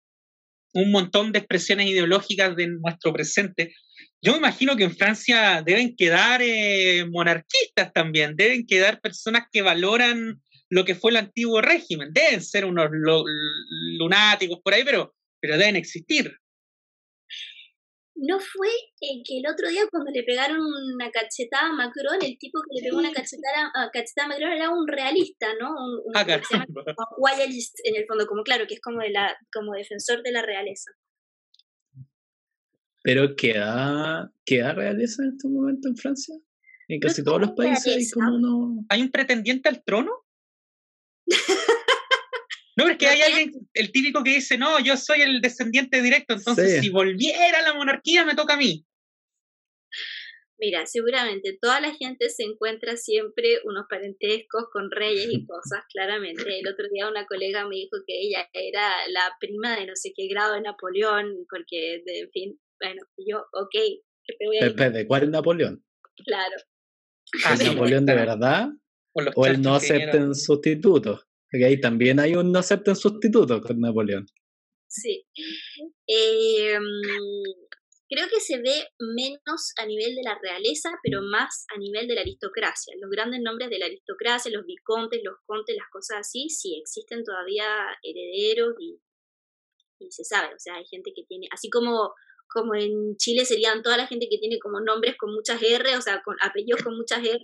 [0.74, 3.72] un montón de expresiones ideológicas de nuestro presente,
[4.20, 9.62] yo me imagino que en Francia deben quedar eh, monarquistas también, deben quedar personas que
[9.62, 12.88] valoran lo que fue el antiguo régimen, deben ser unos
[13.98, 16.36] lunáticos por ahí, pero, pero deben existir.
[18.20, 18.68] ¿No fue
[19.00, 22.80] eh, que el otro día cuando le pegaron una cachetada a Macron, el tipo que
[22.80, 25.70] le pegó una cachetada, a Macron era un realista, ¿no?
[25.70, 30.24] Un, un ah, en el fondo, como claro, que es como, de la, como defensor
[30.24, 30.90] de la realeza.
[33.08, 36.34] Pero queda, queda realeza en este momento en Francia.
[36.88, 38.84] En casi todos los países hay como uno.
[38.90, 40.12] ¿Hay un pretendiente al trono?
[42.76, 46.34] No, es que hay alguien, el típico que dice, no, yo soy el descendiente directo,
[46.34, 48.86] entonces si volviera la monarquía me toca a mí.
[50.60, 56.60] Mira, seguramente toda la gente se encuentra siempre unos parentescos con reyes y cosas, claramente.
[56.60, 60.12] El otro día una colega me dijo que ella era la prima de no sé
[60.14, 64.92] qué grado de Napoleón, porque, en fin, bueno, yo, ok, ¿qué te voy a decir?
[64.92, 65.84] ¿De cuál Napoleón?
[66.24, 66.56] Claro.
[67.44, 68.68] ¿Ah, Napoleón de verdad?
[69.12, 71.26] ¿O, el no acepten sustitutos?
[71.50, 74.26] Porque ahí también hay un no acepten sustitutos con Napoleón.
[74.86, 75.26] Sí.
[76.06, 76.82] Em,
[78.08, 82.14] creo que se ve menos a nivel de la realeza, pero más a nivel de
[82.14, 82.94] la aristocracia.
[83.00, 87.24] Los grandes nombres de la aristocracia, los vicontes, los contes, las cosas así, sí existen
[87.24, 87.66] todavía
[88.02, 89.00] herederos y,
[90.00, 90.54] y se sabe.
[90.54, 92.14] O sea, hay gente que tiene, así como
[92.48, 96.02] como en Chile serían toda la gente que tiene como nombres con muchas R, o
[96.02, 97.38] sea, con apellidos con muchas R,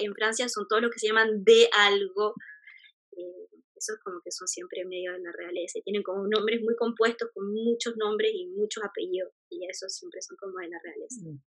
[0.00, 2.34] en Francia son todos los que se llaman de algo.
[3.12, 7.28] Eh, esos como que son siempre medio de la realeza, tienen como nombres muy compuestos
[7.34, 11.20] con muchos nombres y muchos apellidos, y esos siempre son como de la realeza.
[11.22, 11.42] Mm.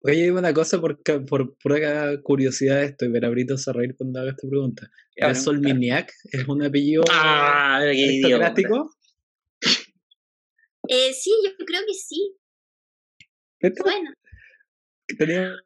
[0.00, 4.30] Oye, una cosa por, por pura curiosidad estoy, ver a Brito a reír cuando haga
[4.30, 4.88] esta pregunta.
[5.16, 6.12] ¿Es Solminiac?
[6.30, 8.92] ¿Es un apellido ah, aristocrático?
[10.88, 12.34] Eh, sí, yo creo que sí.
[13.84, 14.12] Bueno.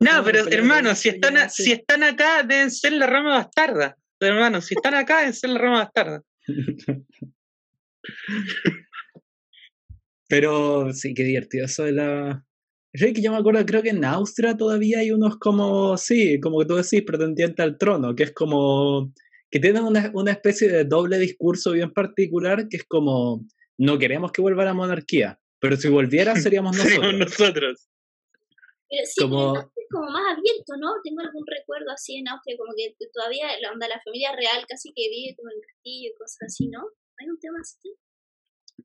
[0.00, 3.96] No, pero hermano, si están, si están acá, deben ser la rama bastarda.
[4.20, 6.22] Hermano, si están acá, deben ser la rama bastarda.
[10.28, 12.44] pero sí, qué divertido eso de la.
[12.92, 16.66] que yo me acuerdo, creo que en Austria todavía hay unos como, sí, como que
[16.66, 19.12] tú decís, pretendientes al trono, que es como,
[19.50, 23.44] que tienen una, una especie de doble discurso bien particular, que es como,
[23.78, 27.14] no queremos que vuelva la monarquía, pero si volviera seríamos nosotros.
[27.14, 27.88] nosotros.
[28.88, 29.54] Pero sí, como...
[29.90, 30.88] como más abierto, ¿no?
[31.02, 34.92] Tengo algún recuerdo así en Austria, como que todavía la onda, la familia real casi
[34.94, 36.80] que vive como en el castillo y cosas así, ¿no?
[37.18, 37.94] ¿Hay un tema así?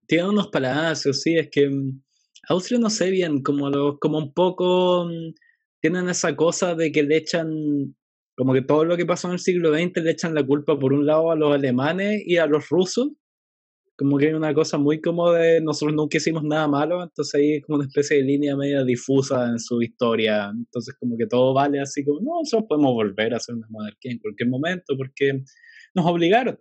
[0.08, 2.02] Tiene unos palacios, sí, es que mm,
[2.50, 5.34] Austria no sé bien, como, los, como un poco mm,
[5.82, 7.96] tienen esa cosa de que le echan,
[8.36, 10.94] como que todo lo que pasó en el siglo XX le echan la culpa por
[10.94, 13.10] un lado a los alemanes y a los rusos,
[13.98, 17.54] como que hay una cosa muy como de nosotros nunca hicimos nada malo, entonces ahí
[17.56, 21.54] es como una especie de línea media difusa en su historia, entonces como que todo
[21.54, 25.44] vale así como, no, nosotros podemos volver a hacer una monarquía en cualquier momento porque
[25.96, 26.60] nos obligaron.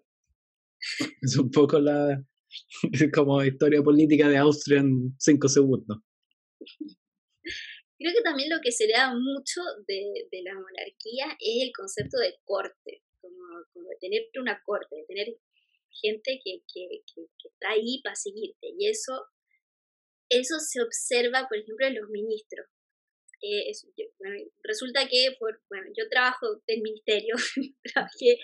[1.22, 2.22] Es un poco la
[3.14, 5.98] como historia política de Austria en cinco segundos.
[7.98, 11.72] Creo que también lo que se le da mucho de, de la monarquía es el
[11.76, 13.36] concepto de corte, como,
[13.72, 15.36] como de tener una corte, de tener
[16.00, 18.68] gente que, que, que, está ahí para seguirte.
[18.78, 19.12] Y eso,
[20.28, 22.66] eso se observa, por ejemplo, en los ministros.
[23.42, 23.70] Eh,
[24.64, 27.34] resulta que por, bueno, yo trabajo del ministerio,
[27.84, 28.38] trabajé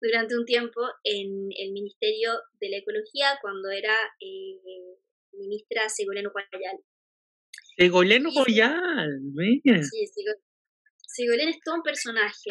[0.00, 4.98] durante un tiempo en el Ministerio de la Ecología cuando era eh,
[5.32, 6.78] ministra Segoleno Guayal.
[7.76, 9.20] Segoleno Guayal,
[9.82, 10.06] Sí,
[11.06, 12.50] Segoleno es todo un personaje,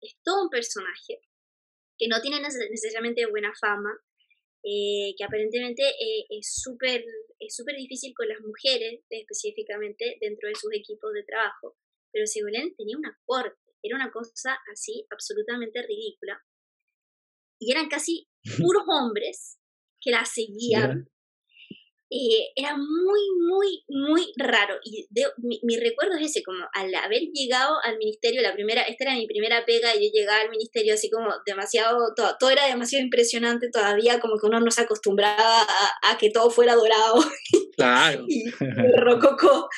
[0.00, 1.20] es todo un personaje
[2.02, 3.96] que no tiene necesariamente buena fama,
[4.64, 7.04] eh, que aparentemente eh, es súper
[7.38, 11.76] es súper difícil con las mujeres específicamente dentro de sus equipos de trabajo,
[12.10, 16.44] pero Sigolén tenía una corte, era una cosa así absolutamente ridícula,
[17.60, 19.60] y eran casi puros hombres
[20.00, 21.08] que la seguían,
[22.14, 24.74] eh, era muy, muy, muy raro.
[24.84, 29.14] Y mi, recuerdo es ese, como al haber llegado al ministerio, la primera, esta era
[29.14, 33.02] mi primera pega, y yo llegaba al ministerio así como demasiado, todo, todo era demasiado
[33.02, 35.62] impresionante todavía, como que uno no se acostumbraba
[36.02, 37.24] a, que todo fuera dorado.
[37.76, 38.24] Claro.
[38.28, 38.44] y,
[38.98, 39.68] rococó.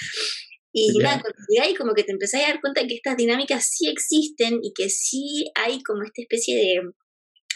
[0.72, 1.22] Y la
[1.68, 4.90] y como que te empezás a dar cuenta que estas dinámicas sí existen y que
[4.90, 6.80] sí hay como esta especie de,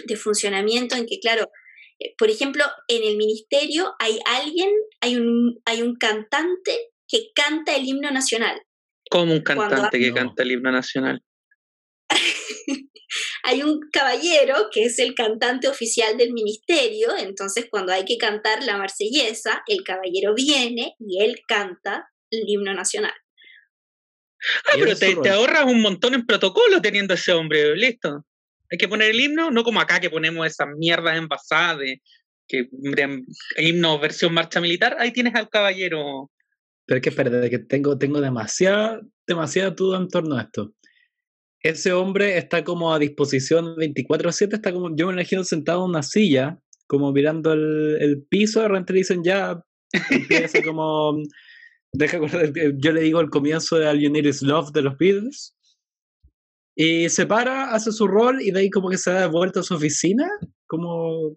[0.07, 1.51] de funcionamiento en que, claro,
[2.17, 7.87] por ejemplo, en el ministerio hay alguien, hay un, hay un cantante que canta el
[7.87, 8.63] himno nacional.
[9.11, 11.23] ¿Cómo un cantante que canta el himno nacional?
[13.43, 18.63] hay un caballero que es el cantante oficial del ministerio, entonces cuando hay que cantar
[18.63, 23.15] la marsellesa, el caballero viene y él canta el himno nacional.
[24.67, 28.25] Ah, pero te, te, ahorras un montón en protocolo teniendo ese hombre, listo.
[28.71, 32.03] Hay que poner el himno, no como acá que ponemos esas mierdas envasadas de,
[32.49, 32.69] que,
[33.57, 34.97] himno versión marcha militar.
[34.99, 36.31] Ahí tienes al caballero.
[36.87, 40.73] Pero es que espérate, que tengo, tengo demasiada, demasiada duda en torno a esto.
[41.61, 46.03] Ese hombre está como a disposición 24-7, está como, yo me imagino sentado en una
[46.03, 49.61] silla, como mirando el, el piso, de repente dicen ya,
[50.11, 51.21] empieza como,
[51.93, 52.19] deja
[52.77, 55.58] yo le digo el comienzo de All You Need Is Love de los Beatles,
[56.81, 59.59] y se para, hace su rol y de ahí como que se da de vuelta
[59.59, 60.31] a su oficina.
[60.69, 61.37] Como,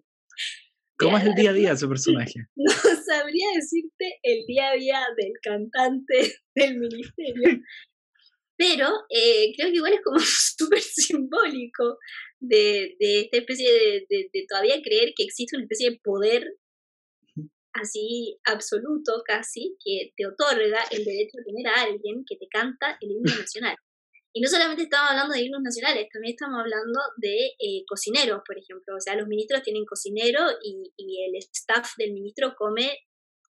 [0.96, 2.34] ¿Cómo es el día a día de ese personaje?
[2.54, 7.60] No sabría decirte el día a día del cantante del ministerio.
[8.56, 10.20] Pero eh, creo que igual es como
[10.56, 11.98] súper simbólico
[12.38, 13.68] de, de, esta especie
[14.08, 16.56] de, de, todavía creer que existe una especie de poder
[17.72, 22.96] así absoluto casi que te otorga el derecho de tener a alguien que te canta
[23.00, 23.74] el himno nacional.
[24.34, 28.58] Y no solamente estamos hablando de himnos nacionales, también estamos hablando de eh, cocineros, por
[28.58, 28.96] ejemplo.
[28.96, 32.98] O sea, los ministros tienen cocinero y, el staff del ministro come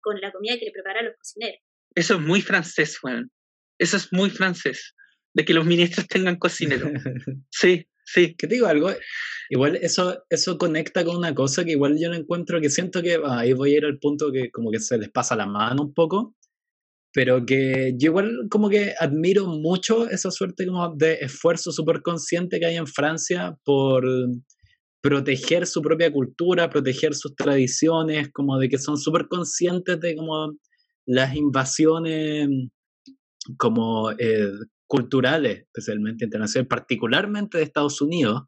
[0.01, 1.59] con la comida que le prepara a los cocineros.
[1.95, 3.31] Eso es muy francés, Juan.
[3.79, 4.93] Eso es muy francés,
[5.33, 6.91] de que los ministros tengan cocinero.
[7.49, 8.35] Sí, sí.
[8.37, 8.89] ¿Qué te digo algo?
[9.49, 13.19] Igual eso, eso conecta con una cosa que igual yo no encuentro, que siento que
[13.25, 15.93] ahí voy a ir al punto que como que se les pasa la mano un
[15.93, 16.35] poco,
[17.15, 22.59] pero que yo igual como que admiro mucho esa suerte como de esfuerzo súper consciente
[22.59, 24.03] que hay en Francia por
[25.01, 30.57] proteger su propia cultura, proteger sus tradiciones, como de que son súper conscientes de como
[31.05, 32.49] las invasiones
[33.57, 34.51] como eh,
[34.85, 38.41] culturales, especialmente internacionales, particularmente de Estados Unidos.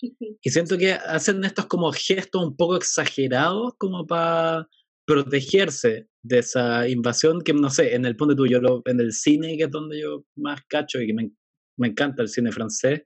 [0.00, 4.66] Y siento que hacen estos como gestos un poco exagerados como para
[5.08, 9.64] protegerse de esa invasión que, no sé, en el punto tuyo, en el cine, que
[9.64, 11.30] es donde yo más cacho y que me,
[11.78, 13.04] me encanta el cine francés,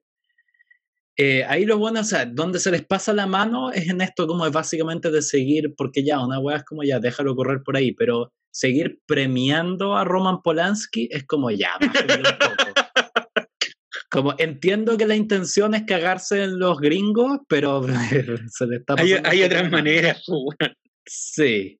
[1.17, 4.27] eh, ahí lo bueno, o sea, donde se les pasa la mano es en esto
[4.27, 7.77] como es básicamente de seguir, porque ya, una weá es como ya, déjalo correr por
[7.77, 12.73] ahí, pero seguir premiando a Roman Polanski es como ya, un poco.
[14.11, 17.87] Como entiendo que la intención es cagarse en los gringos, pero
[18.49, 20.25] se le está Hay, hay otras maneras.
[20.27, 20.73] Pues,
[21.07, 21.79] sí,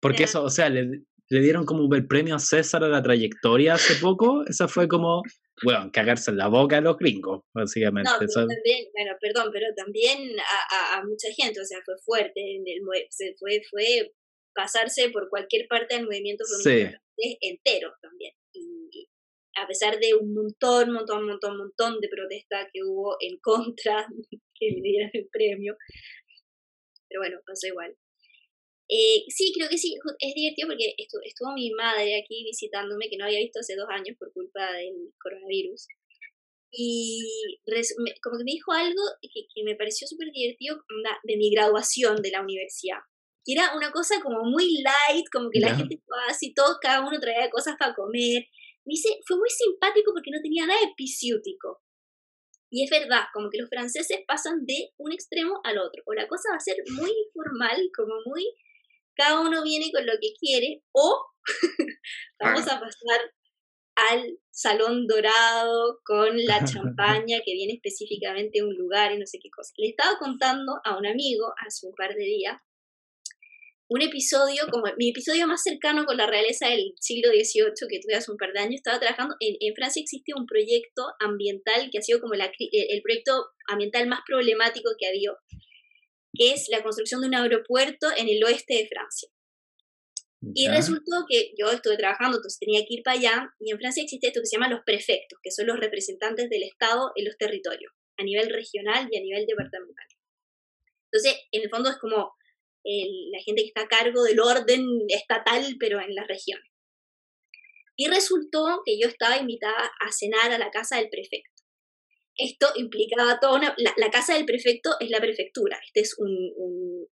[0.00, 3.94] porque eso, o sea, le, le dieron como el premio César a la trayectoria hace
[4.00, 5.22] poco, esa fue como,
[5.62, 8.10] bueno, cagarse en la boca a los gringos, básicamente.
[8.10, 12.62] No, también, bueno, perdón, pero también a, a, mucha gente, o sea, fue fuerte, en
[12.66, 12.80] el,
[13.10, 14.12] se fue, fue
[14.54, 17.00] pasarse por cualquier parte del movimiento feminista
[17.40, 18.32] entero también.
[18.52, 19.08] Y,
[19.56, 24.06] a pesar de un montón, montón, montón, montón de protesta que hubo en contra
[24.54, 25.76] que le dieran el premio,
[27.08, 27.94] pero bueno, pasó igual.
[28.88, 33.18] Eh, sí, creo que sí, es divertido porque estuvo, estuvo, mi madre aquí visitándome, que
[33.18, 35.86] no había visto hace dos años por culpa del coronavirus.
[36.70, 37.58] Y
[38.22, 40.76] como que me dijo algo que, que me pareció súper divertido
[41.22, 42.98] de mi graduación de la universidad.
[43.44, 47.06] Que era una cosa como muy light, como que la gente estaba así, todos, cada
[47.06, 48.48] uno traía cosas para comer.
[48.84, 51.82] Me dice, fue muy simpático porque no tenía nada episíutico.
[52.70, 56.02] Y es verdad, como que los franceses pasan de un extremo al otro.
[56.06, 58.44] O la cosa va a ser muy formal, como muy
[59.18, 61.26] cada uno viene con lo que quiere o
[62.40, 63.20] vamos a pasar
[63.96, 69.38] al salón dorado con la champaña que viene específicamente de un lugar y no sé
[69.42, 69.72] qué cosa.
[69.76, 72.62] Le estaba contando a un amigo hace un par de días
[73.90, 78.16] un episodio, como mi episodio más cercano con la realeza del siglo XVIII que tuve
[78.16, 81.96] hace un par de años, estaba trabajando, en, en Francia existe un proyecto ambiental que
[81.96, 85.38] ha sido como la, el proyecto ambiental más problemático que ha habido
[86.38, 89.28] es la construcción de un aeropuerto en el oeste de Francia.
[90.54, 94.04] Y resultó que yo estuve trabajando, entonces tenía que ir para allá, y en Francia
[94.04, 97.36] existe esto que se llama los prefectos, que son los representantes del Estado en los
[97.36, 100.06] territorios, a nivel regional y a nivel departamental.
[101.10, 102.32] Entonces, en el fondo es como
[102.84, 106.70] la gente que está a cargo del orden estatal, pero en las regiones.
[107.96, 111.57] Y resultó que yo estaba invitada a cenar a la casa del prefecto
[112.38, 113.74] esto implicaba toda una...
[113.96, 115.78] La, casa del prefecto es la prefectura.
[115.84, 116.16] Esta es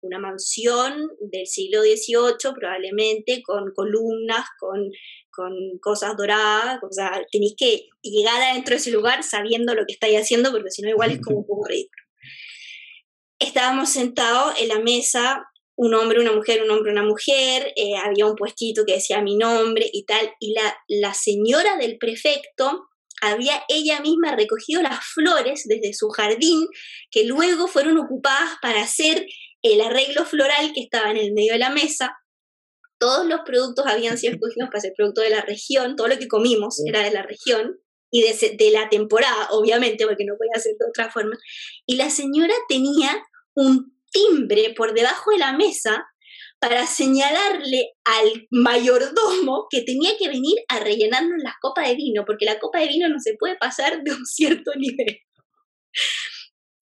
[0.01, 4.91] una mansión del siglo XVIII, probablemente, con columnas, con,
[5.32, 6.80] con cosas doradas.
[6.84, 10.69] O sea, tenéis que llegar adentro de ese lugar sabiendo lo que estáis haciendo, porque
[10.69, 12.03] si no, igual es como un poco ridículo.
[13.39, 15.43] Estábamos sentados en la mesa,
[15.76, 19.36] un hombre, una mujer, un hombre, una mujer, eh, había un puestito que decía mi
[19.36, 22.88] nombre y tal, y la, la señora del prefecto
[23.22, 26.68] había ella misma recogido las flores desde su jardín,
[27.11, 29.26] que luego fueron ocupadas para hacer
[29.61, 32.18] el arreglo floral que estaba en el medio de la mesa.
[32.99, 36.28] Todos los productos habían sido escogidos para ser producto de la región, todo lo que
[36.28, 37.80] comimos era de la región
[38.11, 41.38] y de, de la temporada, obviamente, porque no podía ser de otra forma.
[41.86, 46.05] Y la señora tenía un timbre por debajo de la mesa
[46.66, 52.45] para señalarle al mayordomo que tenía que venir a rellenarnos las copas de vino, porque
[52.45, 55.20] la copa de vino no se puede pasar de un cierto nivel.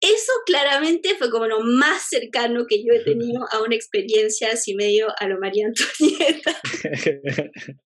[0.01, 4.76] Eso claramente fue como lo más cercano que yo he tenido a una experiencia así
[4.76, 6.61] medio a lo María Antonieta.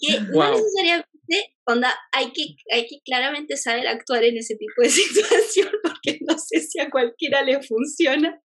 [0.00, 4.88] que no necesariamente, onda, hay que, hay que claramente saber actuar en ese tipo de
[4.88, 8.40] situación, porque no sé si a cualquiera le funciona,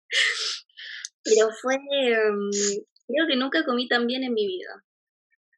[1.29, 2.49] pero fue, em,
[3.07, 4.83] creo que nunca comí tan bien en mi vida.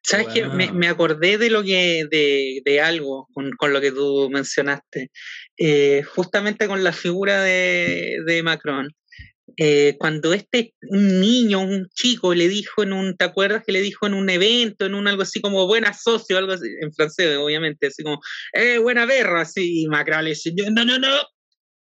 [0.04, 0.46] ¿Sabes qué?
[0.46, 5.12] Me, acordé de lo que, de, de algo con, con, lo que tú mencionaste,
[5.56, 8.88] eh, justamente con la figura de, de Macron.
[9.56, 13.82] Eh, cuando este un niño, un chico le dijo en un, ¿te acuerdas que le
[13.82, 17.36] dijo en un evento, en un algo así como buena socio, algo así, en francés
[17.36, 18.20] obviamente, así como,
[18.54, 21.22] eh, buena berra, así, Macron le dice, no, no, no,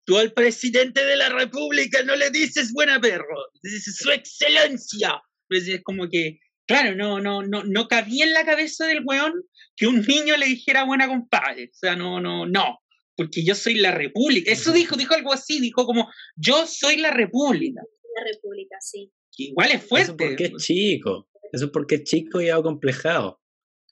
[0.06, 5.22] Tú al presidente de la República no le dices buena perro, le dices su excelencia.
[5.48, 9.34] Pues es como que, claro, no, no, no, no cabía en la cabeza del weón
[9.76, 11.66] que un niño le dijera buena compadre.
[11.66, 12.80] O sea, no, no, no.
[13.16, 14.52] Porque yo soy la República.
[14.52, 17.82] Eso dijo, dijo algo así, dijo como, yo soy la República.
[18.16, 19.12] La República, sí.
[19.38, 20.12] igual es fuerte.
[20.12, 21.28] Eso porque es chico.
[21.52, 23.41] Eso es porque es chico y acomplejado.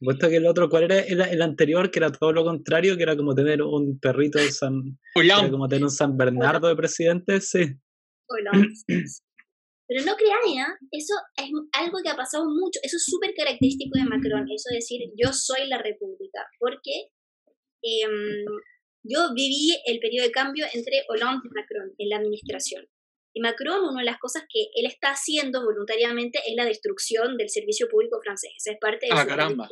[0.01, 1.91] Puesto que el otro, ¿cuál era el, anterior?
[1.91, 4.97] Que era todo lo contrario, que era como tener un perrito de San.
[5.13, 7.65] Era como tener un San Bernardo de presidente, sí.
[9.87, 10.87] Pero no creáis, ¿eh?
[10.91, 14.75] eso es algo que ha pasado mucho, eso es súper característico de Macron, eso de
[14.75, 17.09] decir yo soy la república, porque
[17.81, 18.45] em,
[19.01, 22.85] yo viví el periodo de cambio entre Hollande y Macron en la administración.
[23.33, 27.49] Y Macron, una de las cosas que él está haciendo voluntariamente es la destrucción del
[27.49, 28.51] servicio público francés.
[28.57, 29.69] Esa es parte de ah, su caramba.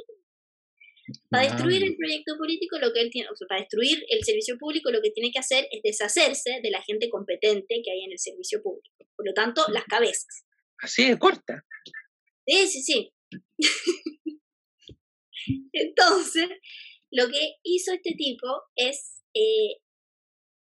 [1.29, 4.57] Para destruir el proyecto político, lo que él tiene, o sea, para destruir el servicio
[4.57, 8.11] público, lo que tiene que hacer es deshacerse de la gente competente que hay en
[8.11, 9.05] el servicio público.
[9.15, 10.45] Por lo tanto, las cabezas.
[10.79, 11.65] Así de corta.
[12.45, 13.13] Sí, sí, sí.
[15.71, 16.49] Entonces,
[17.11, 19.77] lo que hizo este tipo es eh,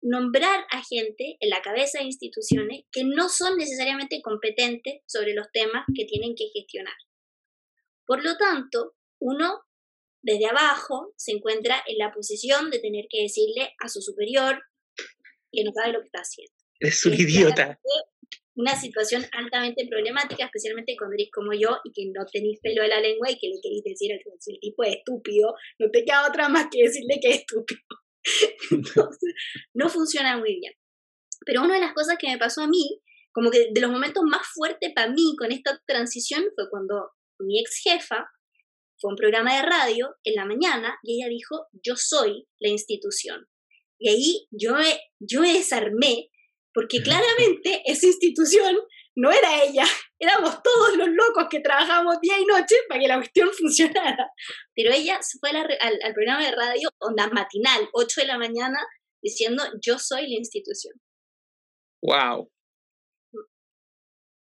[0.03, 5.47] nombrar a gente en la cabeza de instituciones que no son necesariamente competentes sobre los
[5.53, 6.95] temas que tienen que gestionar.
[8.07, 9.61] Por lo tanto, uno
[10.23, 14.63] desde abajo se encuentra en la posición de tener que decirle a su superior
[15.53, 16.53] que no sabe lo que está haciendo.
[16.79, 17.79] Es un idiota.
[18.55, 22.89] Una situación altamente problemática, especialmente cuando eres como yo y que no tenéis pelo de
[22.89, 24.21] la lengua y que le queréis decir al
[24.61, 27.81] tipo es estúpido, no te queda otra más que decirle que es estúpido.
[28.71, 29.35] Entonces,
[29.75, 30.73] no funciona muy bien.
[31.45, 33.01] Pero una de las cosas que me pasó a mí,
[33.33, 37.61] como que de los momentos más fuertes para mí con esta transición fue cuando mi
[37.61, 38.29] ex jefa
[39.01, 42.69] fue a un programa de radio en la mañana y ella dijo, yo soy la
[42.69, 43.47] institución.
[43.99, 46.31] Y ahí yo me, yo me desarmé
[46.75, 48.77] porque claramente esa institución
[49.17, 49.85] no era ella,
[50.21, 54.31] éramos todos los locos que trabajamos día y noche para que la cuestión funcionara.
[54.75, 55.67] Pero ella se fue al,
[56.03, 58.79] al, programa de radio, onda matinal, 8 de la mañana,
[59.23, 60.95] diciendo, yo soy la institución.
[62.03, 62.51] ¡Wow!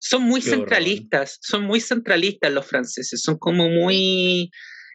[0.03, 4.51] Son muy centralistas, son muy centralistas los franceses, son como muy...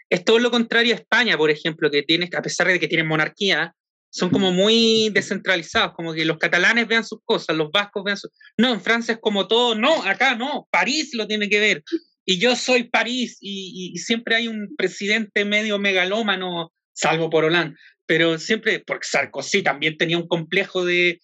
[0.09, 3.07] Es todo lo contrario a España, por ejemplo, que tiene, a pesar de que tienen
[3.07, 3.75] monarquía,
[4.15, 8.31] son como muy descentralizados, como que los catalanes vean sus cosas, los vascos vean sus...
[8.57, 11.83] No, en Francia es como todo, no, acá no, París lo tiene que ver.
[12.23, 18.39] Y yo soy París y, siempre hay un presidente medio megalómano, salvo por Hollande, pero
[18.39, 21.19] siempre, porque Sarkozy también tenía un complejo de...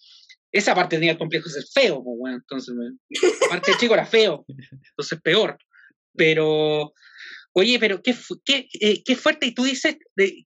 [0.52, 2.74] Esa parte tenía el complejo de ser feo, pues bueno, entonces,
[3.46, 5.56] aparte de chico era feo, entonces peor.
[6.14, 6.92] Pero
[7.54, 9.46] Oye, pero qué, qué, eh, qué fuerte.
[9.46, 9.96] Y tú dices,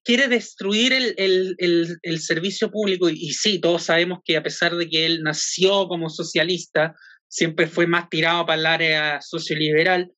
[0.02, 3.08] quiere destruir el, el, el, servicio público.
[3.08, 6.94] Y, sí, todos sabemos que a pesar de que él nació como socialista,
[7.28, 10.10] siempre fue más tirado para el área socioliberal.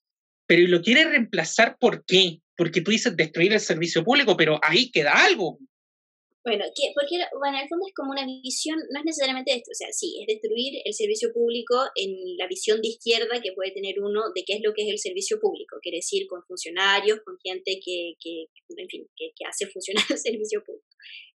[0.46, 2.38] Pero lo quiere reemplazar, ¿por qué?
[2.56, 5.58] Porque tú dices destruir el servicio público, pero ahí queda algo.
[6.48, 9.74] Bueno, porque bueno, en el fondo es como una visión, no es necesariamente esto, o
[9.74, 14.00] sea, sí, es destruir el servicio público en la visión de izquierda que puede tener
[14.00, 17.36] uno de qué es lo que es el servicio público, quiere decir con funcionarios, con
[17.44, 18.46] gente que, que
[18.78, 20.88] en fin, que, que hace funcionar el servicio público.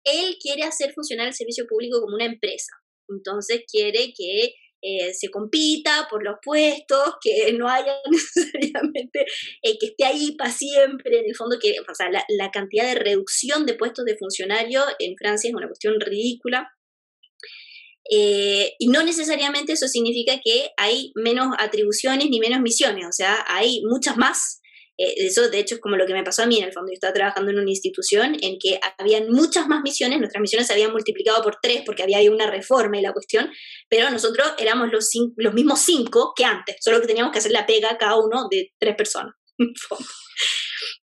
[0.04, 2.74] Él quiere hacer funcionar el servicio público como una empresa,
[3.08, 4.56] entonces quiere que
[4.86, 9.26] eh, se compita por los puestos, que no haya necesariamente
[9.62, 12.86] eh, que esté ahí para siempre, en el fondo que, o sea, la, la, cantidad
[12.86, 16.70] de reducción de puestos de funcionario en Francia es una cuestión ridícula.
[18.12, 23.46] Eh, y no necesariamente eso significa que hay menos atribuciones ni menos misiones, o sea,
[23.48, 24.60] hay muchas más
[24.98, 26.92] eh, eso, de hecho, es como lo que me pasó a mí en el fondo.
[26.92, 30.74] Yo estaba trabajando en una institución en que habían muchas más misiones, nuestras misiones se
[30.74, 33.52] habían multiplicado por tres porque había una reforma y la cuestión,
[33.90, 37.66] pero nosotros éramos los, los mismos cinco que antes, solo que teníamos que hacer la
[37.66, 39.34] pega cada uno de tres personas.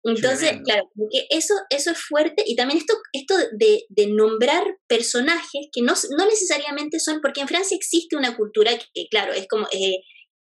[0.04, 0.88] Entonces, claro,
[1.30, 6.26] eso, eso es fuerte y también esto, esto de, de nombrar personajes que no, no,
[6.26, 9.96] necesariamente son, porque en Francia existe una cultura que, claro, es como, eh,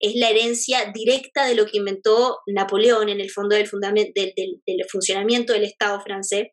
[0.05, 3.71] es la herencia directa de lo que inventó Napoleón en el fondo del,
[4.15, 6.49] del, funcionamiento del Estado francés.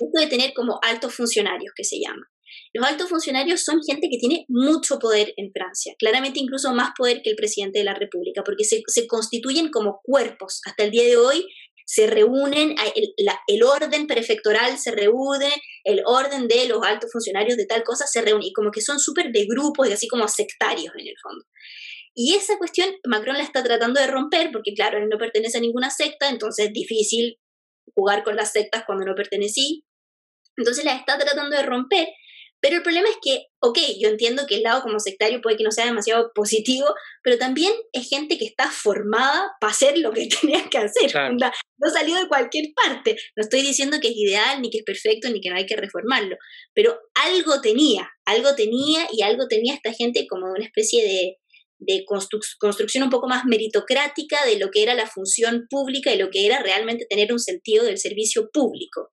[0.00, 2.28] Esto de tener como altos funcionarios, que se llama.
[2.72, 7.22] Los altos funcionarios son gente que tiene mucho poder en Francia, claramente incluso más poder
[7.22, 10.60] que el presidente de la República, porque se, constituyen como cuerpos.
[10.66, 11.46] Hasta el día de hoy
[11.86, 13.14] se reúnen, el,
[13.46, 15.52] el, orden prefectoral se reúne,
[15.84, 18.98] el orden de los altos funcionarios de tal cosa se reúne, y como que son
[18.98, 21.44] súper de grupos y así como sectarios en el fondo.
[22.14, 25.60] Y esa cuestión Macron la está tratando de romper porque, claro, él no pertenece a
[25.60, 27.38] ninguna secta, entonces es difícil
[27.94, 29.84] jugar con las sectas cuando no pertenecí.
[30.56, 32.08] Entonces la está tratando de romper.
[32.64, 35.64] Pero el problema es que, ok, yo entiendo que el lado como sectario puede que
[35.64, 36.86] no sea demasiado positivo,
[37.22, 41.12] pero también es gente que está formada para hacer lo que tenía que hacer.
[41.36, 43.16] No salió de cualquier parte.
[43.36, 45.76] No estoy diciendo que es ideal, ni que es perfecto, ni que no hay que
[45.76, 46.38] reformarlo,
[46.72, 51.36] pero algo tenía, algo tenía y algo tenía esta gente como una especie de,
[51.78, 56.30] de construcción un poco más meritocrática de lo que era la función pública y lo
[56.30, 59.12] que era realmente tener un sentido del servicio público.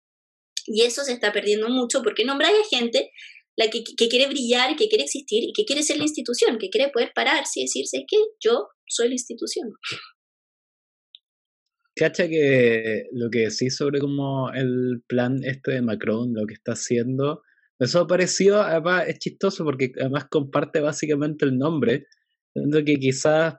[0.65, 3.11] Y eso se está perdiendo mucho porque nombráis a gente,
[3.57, 6.91] la que, quiere brillar, que quiere existir y que quiere ser la institución, que quiere
[6.91, 9.71] poder pararse y decirse que yo soy la institución.
[11.95, 16.73] Cacha que lo que sí sobre como el plan este de Macron, lo que está
[16.73, 17.41] haciendo,
[17.79, 22.07] eso parecido, además es chistoso porque además comparte básicamente el nombre,
[22.53, 23.55] siendo que quizás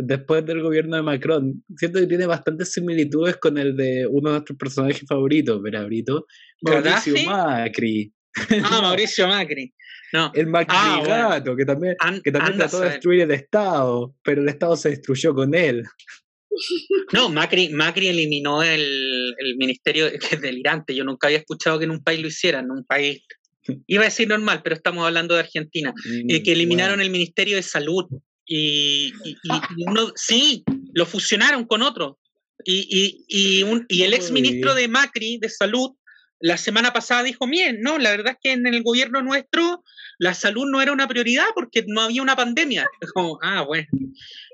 [0.00, 4.36] después del gobierno de Macron, siento que tiene bastantes similitudes con el de uno de
[4.36, 6.26] nuestros personajes favoritos, Berabrito,
[6.62, 8.12] Mauricio Macri.
[8.64, 9.72] Ah, Mauricio Macri.
[10.12, 10.30] No.
[10.34, 14.76] El Macri ah, que también, que también trató de destruir el Estado, pero el Estado
[14.76, 15.84] se destruyó con él.
[17.14, 21.92] No, Macri, Macri eliminó el, el ministerio, es delirante, yo nunca había escuchado que en
[21.92, 23.22] un país lo hicieran, en un país,
[23.86, 27.62] iba a decir normal, pero estamos hablando de Argentina, mm, que eliminaron el Ministerio de
[27.62, 28.06] Salud
[28.54, 29.12] y,
[29.86, 32.18] uno, sí, lo fusionaron con otro.
[32.64, 35.92] Y, y, un, y el ex ministro de Macri, de Salud,
[36.38, 39.82] la semana pasada dijo, bien, no, la verdad es que en el gobierno nuestro
[40.18, 42.86] la salud no era una prioridad porque no había una pandemia.
[43.14, 43.86] Como, ah, bueno,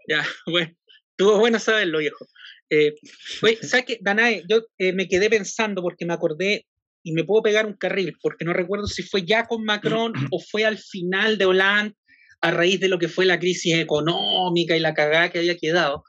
[0.09, 0.73] ya, bueno,
[1.17, 2.27] tuvo bueno saberlo, viejo.
[2.71, 2.95] Eh,
[3.63, 4.45] ¿sabes qué, Danae?
[4.49, 6.67] Yo eh, me quedé pensando porque me acordé
[7.03, 10.39] y me puedo pegar un carril, porque no recuerdo si fue ya con Macron o
[10.39, 11.97] fue al final de Hollande
[12.41, 16.05] a raíz de lo que fue la crisis económica y la cagada que había quedado.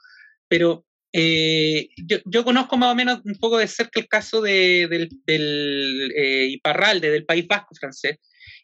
[0.48, 5.08] Pero eh, yo, conozco más o menos un poco de cerca el caso de, del,
[5.26, 8.18] del eh, Iparralde, del País Vasco francés,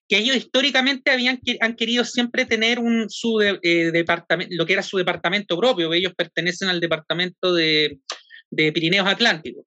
[0.09, 4.83] que ellos históricamente habían han querido siempre tener un su eh, departamento, lo que era
[4.83, 7.99] su departamento propio, ellos pertenecen al departamento de,
[8.51, 9.65] de Pirineos Atlánticos.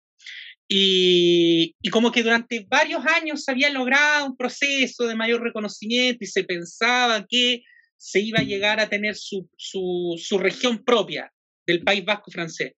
[0.71, 6.23] Y, y, como que durante varios años se había logrado un proceso de mayor reconocimiento
[6.23, 7.63] y se pensaba que
[7.99, 11.31] se iba a llegar a tener su, su, su región propia
[11.67, 12.73] del País Vasco francés.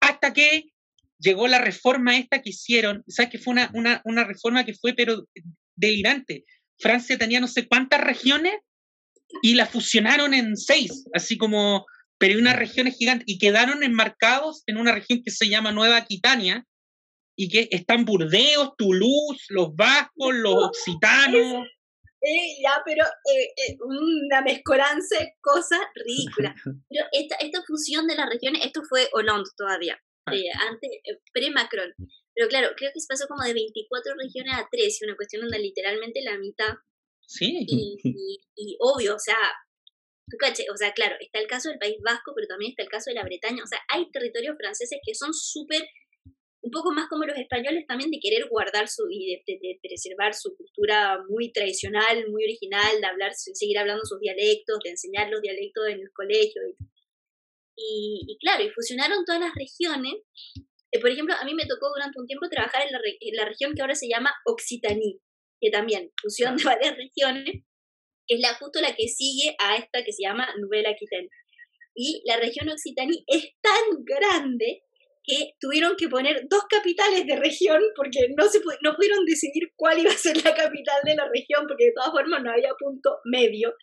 [0.00, 0.64] Hasta que
[1.18, 4.94] llegó la reforma esta que hicieron, ¿sabes que fue una, una, una reforma que fue
[4.94, 5.24] pero
[5.74, 6.44] delirante?
[6.78, 8.54] Francia tenía no sé cuántas regiones
[9.42, 11.86] y la fusionaron en seis, así como,
[12.18, 16.64] pero unas regiones gigantes, y quedaron enmarcados en una región que se llama Nueva Aquitania,
[17.36, 21.66] y que están Burdeos, Toulouse, los vascos, los occitanos.
[22.20, 26.54] Eh, ya, pero eh, eh, una mezcolanza de cosas ridículas.
[26.88, 30.32] Pero esta, esta fusión de las regiones, esto fue Hollande todavía, ah.
[30.68, 30.90] antes,
[31.32, 31.94] pre-Macron.
[32.34, 35.60] Pero claro, creo que se pasó como de 24 regiones a 3, una cuestión donde
[35.60, 36.74] literalmente la mitad.
[37.20, 37.64] Sí.
[37.68, 39.38] Y, y, obvio, o sea,
[40.28, 42.88] tú caché, o sea, claro, está el caso del País Vasco, pero también está el
[42.88, 43.62] caso de la Bretaña.
[43.62, 45.82] O sea, hay territorios franceses que son súper
[46.68, 50.54] un poco más como los españoles también de querer guardar su y de, preservar su
[50.54, 55.88] cultura muy tradicional, muy original, de hablar, seguir hablando sus dialectos, de enseñar los dialectos
[55.88, 56.60] en el colegio.
[57.74, 60.14] Y, claro, y fusionaron todas las regiones.
[60.92, 63.46] Eh, por ejemplo, a mí me tocó durante un tiempo trabajar en la, en la
[63.46, 65.20] región que ahora se llama Occitanie,
[65.60, 67.64] que también, fusión de varias regiones,
[68.26, 71.30] que es la, justo la que sigue a esta que se llama Nouvelle Aquitaine.
[71.94, 74.82] Y la región Occitanie es tan grande
[75.28, 79.98] que tuvieron que poner dos capitales de región porque no, se, no pudieron decidir cuál
[79.98, 83.18] iba a ser la capital de la región porque de todas formas no había punto
[83.24, 83.74] medio.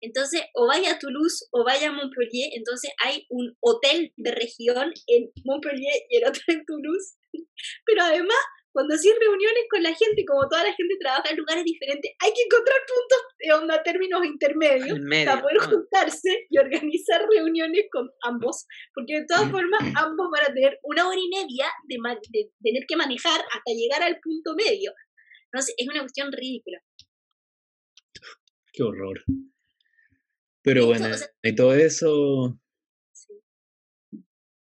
[0.00, 4.92] Entonces, o vaya a Toulouse o vaya a Montpellier, entonces hay un hotel de región
[5.06, 7.16] en Montpellier y el otro en Toulouse.
[7.86, 8.38] Pero además
[8.72, 12.32] cuando hacen reuniones con la gente, como toda la gente trabaja en lugares diferentes, hay
[12.32, 18.66] que encontrar puntos de onda, términos intermedios para poder juntarse y organizar reuniones con ambos,
[18.94, 21.96] porque de todas formas ambos van a tener una hora y media de,
[22.30, 24.92] de tener que manejar hasta llegar al punto medio.
[25.52, 26.82] Entonces, es una cuestión ridícula.
[28.72, 29.22] Qué horror.
[30.62, 31.08] Pero bueno,
[31.42, 32.58] y todo eso...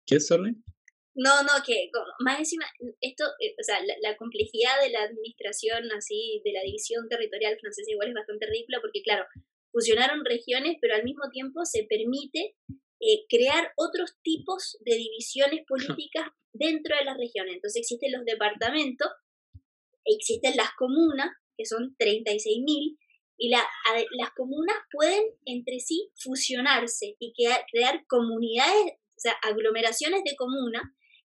[0.04, 0.56] ¿Qué es, Sorry?
[1.20, 1.90] No, no, que
[2.20, 2.64] más encima,
[3.02, 7.90] esto, eh, o sea, la, complejidad de la administración así, de la división territorial francesa
[7.90, 9.26] igual es bastante ridícula porque, claro,
[9.70, 12.56] fusionaron regiones, pero al mismo tiempo se permite
[13.00, 17.56] eh, crear otros tipos de divisiones políticas dentro de las regiones.
[17.56, 19.08] Entonces existen los departamentos,
[20.06, 22.96] existen las comunas, que son 36.000,
[23.36, 23.62] y la,
[24.16, 30.84] las comunas pueden entre sí fusionarse y crear, crear comunidades, o sea, aglomeraciones de comunas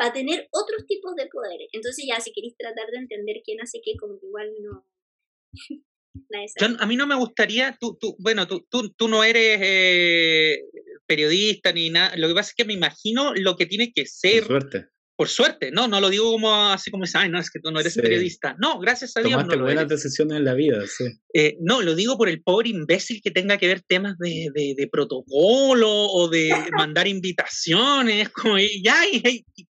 [0.02, 1.68] para tener otros tipos de poderes.
[1.74, 4.88] Entonces ya si queréis tratar de entender quién hace qué, como que igual no...
[6.80, 10.64] a mí no me gustaría, tú, tú bueno, tú, tú, tú no eres eh,
[11.06, 14.46] periodista ni nada, lo que pasa es que me imagino lo que tiene que ser,
[15.22, 17.80] por suerte, no, no lo digo como así como, ay, no, es que tú no
[17.80, 18.56] eres periodista.
[18.58, 19.34] No, gracias a Dios.
[19.34, 21.04] Tomaste buenas decisiones en la vida, sí.
[21.32, 24.88] Eh, no, lo digo por el pobre imbécil que tenga que ver temas de, de,
[24.92, 28.96] protocolo o de mandar invitaciones, como, ya,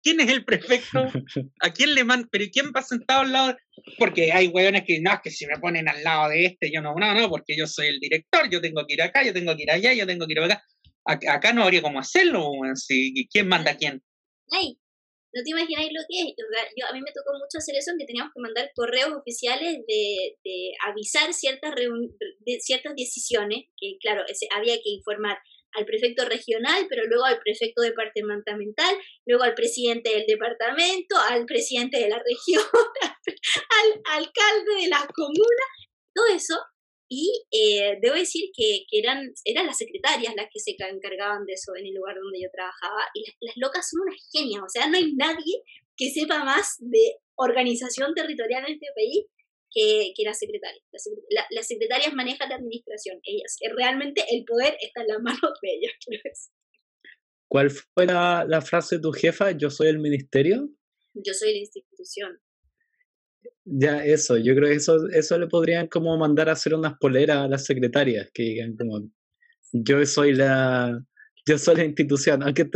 [0.02, 1.12] ¿quién es el prefecto?
[1.60, 2.30] ¿A quién le manda?
[2.32, 3.58] ¿Pero quién va sentado al lado?
[3.98, 6.82] Porque hay hueones que, no, es que si me ponen al lado de este, yo
[6.82, 9.54] no, no, no, porque yo soy el director, yo tengo que ir acá, yo tengo
[9.58, 10.64] que ir allá, yo tengo que ir acá.
[11.04, 12.52] Acá no habría cómo hacerlo,
[13.30, 14.02] ¿quién manda a quién?
[14.50, 14.78] Ay,
[15.34, 16.34] no te imagináis lo que es.
[16.76, 20.38] yo, a mí me tocó mucho hacer eso, que teníamos que mandar correos oficiales de,
[20.44, 25.38] de avisar ciertas, de ciertas decisiones, que claro, ese, había que informar
[25.74, 32.00] al prefecto regional, pero luego al prefecto departamental, luego al presidente del departamento, al presidente
[32.00, 32.66] de la región,
[33.80, 35.66] al alcalde de la comuna,
[36.14, 36.56] todo eso
[37.14, 41.52] y eh, debo decir que, que, eran, eran las secretarias las que se encargaban de
[41.52, 43.04] eso en el lugar donde yo trabajaba.
[43.14, 44.62] Y las, locas son unas genias.
[44.64, 45.62] O sea, no hay nadie
[45.98, 49.26] que sepa más de organización territorial en este país
[49.70, 50.86] que, que las secretarias.
[51.52, 53.20] Las, secretarias manejan la administración.
[53.24, 56.52] Ellas, eh, realmente el poder está en las manos de ellas.
[57.50, 59.52] ¿Cuál fue la, la frase de tu jefa?
[59.52, 60.70] ¿Yo soy el ministerio?
[61.14, 62.40] Yo soy la institución.
[63.66, 67.38] Ya, eso, yo creo que eso, eso le podrían como mandar a hacer unas poleras
[67.38, 69.02] a las secretarias, que digan como,
[69.72, 71.00] yo soy la,
[71.46, 72.70] yo soy la institución, aunque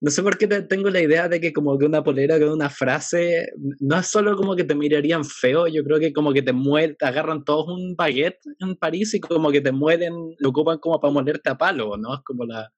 [0.00, 2.70] no sé por qué tengo la idea de que como que una polera con una
[2.70, 3.48] frase,
[3.80, 6.96] no es solo como que te mirarían feo, yo creo que como que te mueren,
[7.00, 11.12] agarran todos un baguette en París y como que te mueren, lo ocupan como para
[11.12, 12.14] molerte a palo, ¿no?
[12.14, 12.72] Es como la,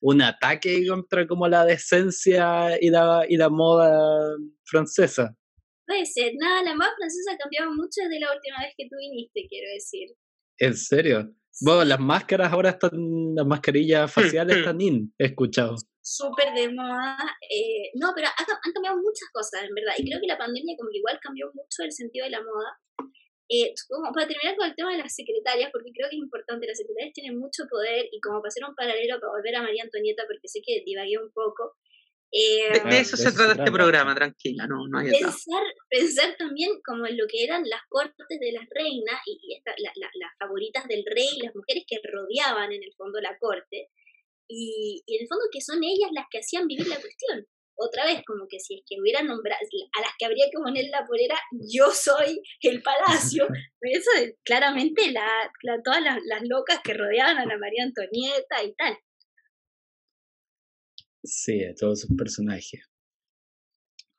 [0.00, 5.36] un ataque contra como la decencia y la, y la moda francesa.
[5.86, 8.96] Puede ser, nada, la moda francesa ha cambiado mucho desde la última vez que tú
[8.98, 10.08] viniste, quiero decir.
[10.58, 11.32] ¿En serio?
[11.60, 12.90] Bueno, las máscaras ahora están,
[13.34, 15.76] las mascarillas faciales están in, he escuchado.
[16.02, 17.16] Súper de moda.
[17.48, 19.94] Eh, no, pero han cambiado muchas cosas, en verdad.
[19.96, 22.78] Y creo que la pandemia como que igual cambió mucho el sentido de la moda.
[23.48, 26.66] Eh, como para terminar con el tema de las secretarias, porque creo que es importante,
[26.66, 29.84] las secretarias tienen mucho poder y como para hacer un paralelo, para volver a María
[29.86, 31.78] Antonieta, porque sé que divagué un poco,
[32.32, 37.06] eh, de, eso se trata este programa, tranquila, no, no hay pensar, pensar también como
[37.06, 41.54] en lo que eran las cortes de las reinas y, las favoritas del rey, las
[41.54, 43.90] mujeres que rodeaban en el fondo la corte,
[44.48, 47.46] y, en el fondo que son ellas las que hacían vivir la cuestión.
[47.78, 50.86] Otra vez, como que si es que hubieran nombrado, a las que habría que poner
[50.90, 53.46] la polera, yo soy el palacio,
[53.82, 54.10] eso
[54.44, 55.28] claramente la,
[55.84, 58.98] todas las, las locas que rodeaban a la María Antonieta y tal.
[61.26, 62.80] Sí, todos sus personajes.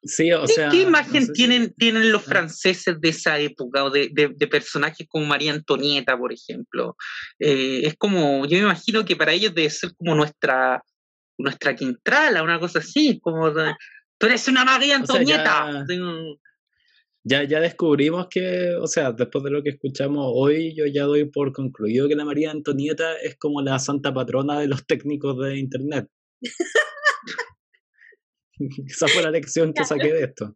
[0.03, 4.47] Sí, o sea, ¿Qué imagen tienen, tienen los franceses de esa época o de, de,
[4.47, 6.95] personajes como María Antonieta, por ejemplo?
[7.39, 10.82] Eh, es como, yo me imagino que para ellos debe ser como nuestra,
[11.38, 13.51] nuestra quintrala, una cosa así, como,
[14.18, 15.86] tú eres una María Antonieta.
[17.24, 21.26] ya, ya, descubrimos que, o sea, después de lo que escuchamos hoy, yo ya doy
[21.26, 25.58] por concluido que la María Antonieta es como la santa patrona de los técnicos de
[25.58, 26.08] Internet.
[28.88, 30.55] Esa fue la lección que saqué de esto.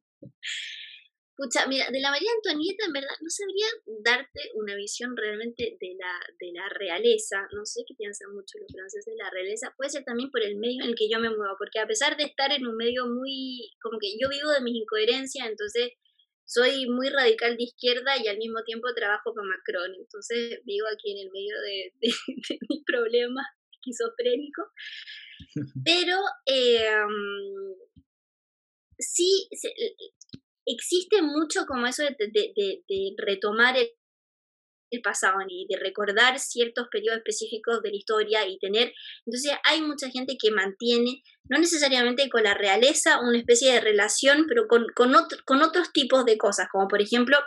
[1.37, 3.65] Escucha, mira, de la María Antonieta en verdad no sabría
[4.03, 8.71] darte una visión realmente de la, de la realeza, no sé qué piensan mucho los
[8.71, 11.29] franceses de la realeza, puede ser también por el medio en el que yo me
[11.29, 14.61] muevo, porque a pesar de estar en un medio muy, como que yo vivo de
[14.61, 15.93] mis incoherencias, entonces
[16.45, 21.11] soy muy radical de izquierda y al mismo tiempo trabajo con Macron, entonces vivo aquí
[21.11, 22.07] en el medio de, de,
[22.49, 23.47] de mis problemas
[23.81, 24.67] esquizofrénicos,
[25.85, 27.75] pero em,
[28.99, 29.47] sí
[30.65, 33.89] existe mucho como eso de, de, retomar el,
[35.03, 38.91] pasado y de recordar ciertos periodos específicos de la historia y tener,
[39.25, 44.47] entonces hay mucha gente que mantiene, no necesariamente con la realeza, una especie de relación,
[44.49, 45.13] pero con, con,
[45.45, 47.37] con otros tipos de cosas, como por ejemplo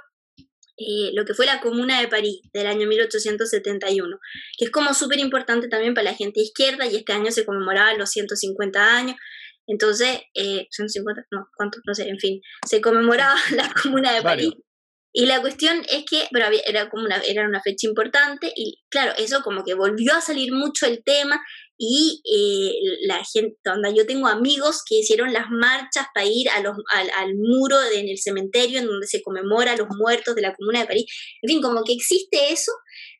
[0.76, 4.18] eh, lo que fue la Comuna de París del año 1871,
[4.58, 7.94] que es como súper importante también para la gente izquierda y este año se conmemoraba
[7.94, 9.16] los 150 años.
[9.66, 11.80] Entonces, eh, 150, no, ¿cuántos?
[11.86, 14.52] No sé, en fin, se conmemoraba la Comuna de París.
[15.16, 19.12] Y la cuestión es que pero era como una, era una fecha importante y claro,
[19.16, 21.40] eso como que volvió a salir mucho el tema
[21.78, 22.72] y eh,
[23.06, 27.34] la gente, donde yo tengo amigos que hicieron las marchas para ir a los, al,
[27.36, 30.86] muro en el cementerio en donde se conmemora a los muertos de la Comuna de
[30.86, 31.06] París.
[31.42, 32.72] En fin, como que existe eso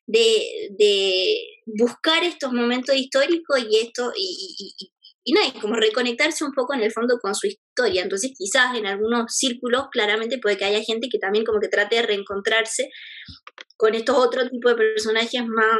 [0.05, 4.91] de, de buscar estos momentos históricos y esto, y, y,
[5.25, 8.03] y, no, y como reconectarse un poco en el fondo con su historia.
[8.03, 11.97] Entonces quizás en algunos círculos claramente puede que haya gente que también como que trate
[11.97, 12.89] de reencontrarse
[13.75, 15.79] con estos otros tipos de personajes más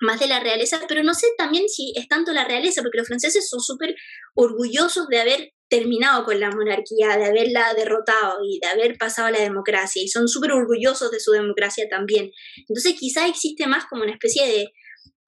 [0.00, 3.06] más de la realeza, pero no sé también si es tanto la realeza, porque los
[3.06, 3.94] franceses son súper
[4.34, 9.30] orgullosos de haber terminado con la monarquía, de haberla derrotado y de haber pasado a
[9.30, 12.30] la democracia, y son súper orgullosos de su democracia también.
[12.68, 14.72] Entonces quizás existe más como una especie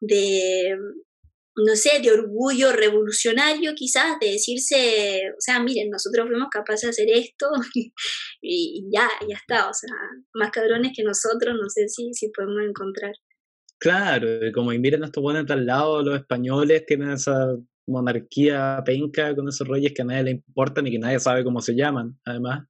[0.01, 0.77] de,
[1.57, 6.89] no sé, de orgullo revolucionario quizás, de decirse, o sea, miren, nosotros fuimos capaces de
[6.91, 7.47] hacer esto
[8.43, 9.91] y, ya, ya está, o sea,
[10.35, 13.13] más cabrones que nosotros, no sé si, si podemos encontrar.
[13.79, 19.67] Claro, como miren estos buenos al lado, los españoles tienen esa monarquía penca con esos
[19.67, 22.67] reyes que a nadie le importan y que nadie sabe cómo se llaman, además.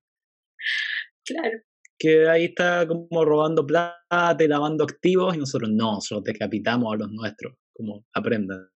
[1.25, 1.59] Claro.
[1.99, 6.99] Que ahí está como robando plata y lavando activos y nosotros no, nosotros decapitamos a
[6.99, 8.69] los nuestros, como aprendan.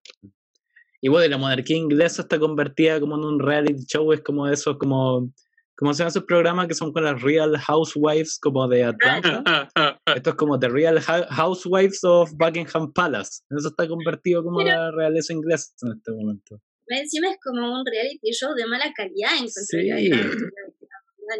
[1.00, 4.78] Y bueno, la monarquía inglesa está convertida como en un reality show, es como eso,
[4.78, 5.32] como
[5.80, 9.42] ¿Cómo se llaman esos programas que son con las Real Housewives como de Atlanta?
[10.14, 13.40] Esto es como The Real Housewives of Buckingham Palace.
[13.48, 16.60] Eso está convertido como la realeza inglesa en este momento.
[16.86, 19.90] Encima es como un reality show de mala calidad en sí.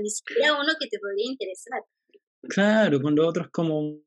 [0.01, 1.83] Ni siquiera uno que te podría interesar.
[2.49, 4.01] Claro, con los otros como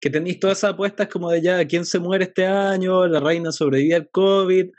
[0.00, 3.52] que tenéis todas esas apuestas como de ya quién se muere este año, la reina
[3.52, 4.70] sobrevive al COVID.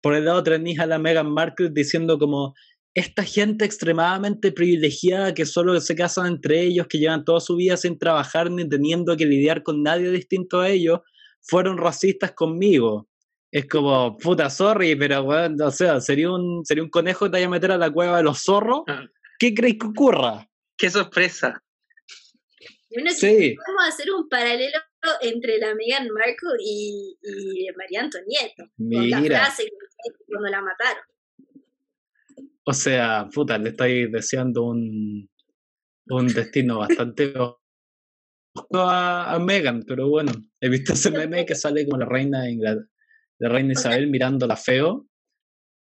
[0.00, 2.54] Por el lado tenéis a la Meghan Markle diciendo como
[2.94, 7.76] esta gente extremadamente privilegiada que solo se casan entre ellos, que llevan toda su vida
[7.76, 11.00] sin trabajar ni teniendo que lidiar con nadie distinto a ellos,
[11.42, 13.08] fueron racistas conmigo.
[13.50, 17.36] Es como, puta, sorry, pero bueno, o sea, sería un, sería un conejo que te
[17.36, 18.82] vaya a meter a la cueva de los zorros.
[18.88, 19.06] Ah.
[19.38, 20.48] ¿Qué crees que ocurra?
[20.76, 21.62] ¡Qué sorpresa!
[22.90, 23.56] Bueno, sí.
[23.66, 24.78] vamos a hacer un paralelo
[25.20, 27.16] entre la Meghan Markle y,
[27.76, 28.64] María Antonieta.
[28.76, 29.18] Mira.
[29.18, 29.68] Con la frase
[30.26, 31.02] cuando la mataron.
[32.64, 35.28] O sea, puta, le estáis deseando un,
[36.06, 37.32] un destino bastante
[38.74, 42.44] a, a Megan, pero bueno, he visto ese meme que sale como la reina
[43.38, 45.06] la reina Isabel mirándola feo.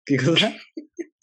[0.05, 0.53] ¿Qué cosa?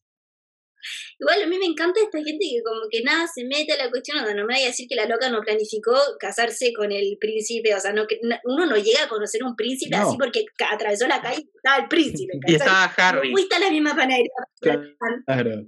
[1.23, 3.91] Igual a mí me encanta esta gente que como que nada se mete a la
[3.91, 6.91] cuestión, o sea, no me vaya a decir que la loca no planificó casarse con
[6.91, 10.45] el príncipe, o sea, no, que, uno no llega a conocer un príncipe así porque
[10.69, 12.33] atravesó la calle y estaba el príncipe.
[12.45, 13.29] y estaba Harry.
[13.29, 14.31] No fuiste a la misma panadería.
[14.61, 15.63] Claro.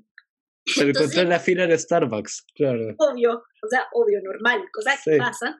[0.66, 2.96] Se encontró en la fila de Starbucks, claro.
[2.98, 5.56] Obvio, o sea, obvio, normal, cosas que pasan.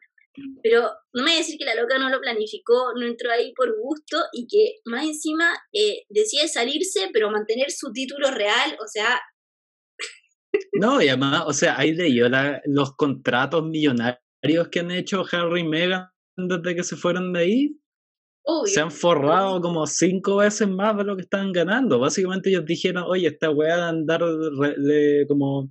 [0.65, 3.53] Pero no me voy a decir que la loca no lo planificó, no entró ahí
[3.55, 8.89] por gusto y que más encima eh, decide salirse, pero mantener su título real, o
[8.89, 9.21] sea,
[10.73, 12.31] no, y además, o sea, hay de ellos
[12.67, 17.77] los contratos millonarios que han hecho Harry y Meghan desde que se fueron de ahí.
[18.67, 21.99] Se han forrado como cinco veces más de lo que estaban ganando.
[21.99, 24.23] Básicamente ellos dijeron, oye, esta weá de andar
[25.29, 25.71] como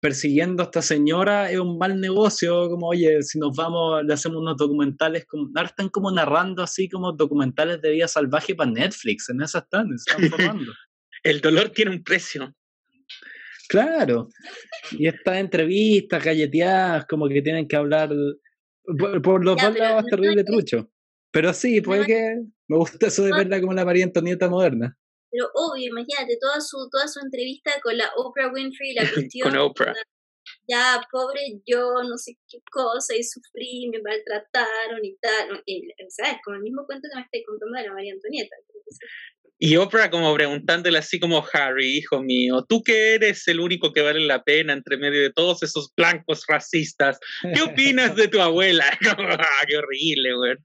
[0.00, 4.38] persiguiendo a esta señora es un mal negocio, como, oye, si nos vamos, le hacemos
[4.38, 9.28] unos documentales, como, ahora están como narrando así como documentales de vida salvaje para Netflix,
[9.30, 10.72] en esas están, se están formando.
[11.24, 12.54] El dolor tiene un precio.
[13.68, 14.28] Claro.
[14.92, 18.10] Y estas entrevistas galleteadas, como que tienen que hablar.
[19.22, 20.88] Por, los dos lados terrible trucho.
[21.32, 22.36] Pero sí, puede que
[22.68, 24.96] me gusta eso de verla como la María Antonieta moderna.
[25.30, 29.50] Pero obvio, imagínate toda su, toda su entrevista con la Oprah Winfrey, la cuestión.
[29.50, 29.94] con Oprah.
[30.68, 35.62] Ya, pobre yo, no sé qué cosa, y sufrí, me maltrataron y tal.
[36.08, 36.38] ¿Sabes?
[36.44, 38.56] Como el mismo cuento que me estáis contando de la María Antonieta.
[39.58, 44.02] Y Oprah como preguntándole así como Harry, hijo mío, tú que eres el único que
[44.02, 47.18] vale la pena entre medio de todos esos blancos racistas,
[47.54, 48.84] ¿qué opinas de tu abuela?
[49.38, 50.56] Ah, qué horrible, güey.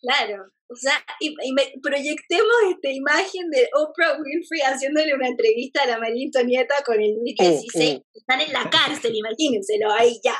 [0.00, 1.34] Claro, o sea, y,
[1.82, 7.14] proyectemos esta imagen de Oprah Winfrey haciéndole una entrevista a la María Antonieta con el
[7.14, 8.02] Luis XVI.
[8.14, 10.36] Están en la cárcel, imagínenselo ahí ya.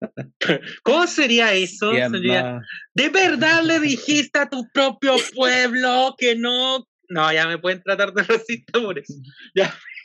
[0.82, 1.90] ¿Cómo sería eso?
[1.90, 6.86] ¿De verdad le dijiste a tu propio pueblo que no?
[7.08, 9.14] No, ya me pueden tratar de racista por eso.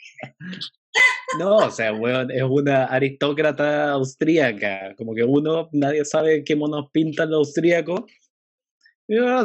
[1.38, 4.94] No, o sea, weón, es una aristócrata austríaca.
[4.96, 8.02] Como que uno, nadie sabe qué monos pintan los austríacos.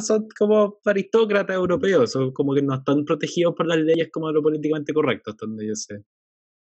[0.02, 4.43] son como aristócratas europeos, son como que no están protegidos por las leyes como lo
[4.43, 6.04] políticamente correcto, hasta donde yo sé.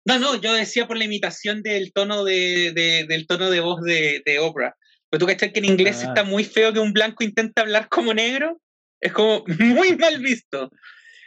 [0.07, 2.71] No, no, yo decía por la imitación del tono de,
[3.07, 4.73] del tono de voz de, de Oprah.
[5.09, 6.07] Pero tú cachas que en inglés ah.
[6.07, 8.61] está muy feo que un blanco intente hablar como negro.
[9.01, 10.71] Es como muy mal visto.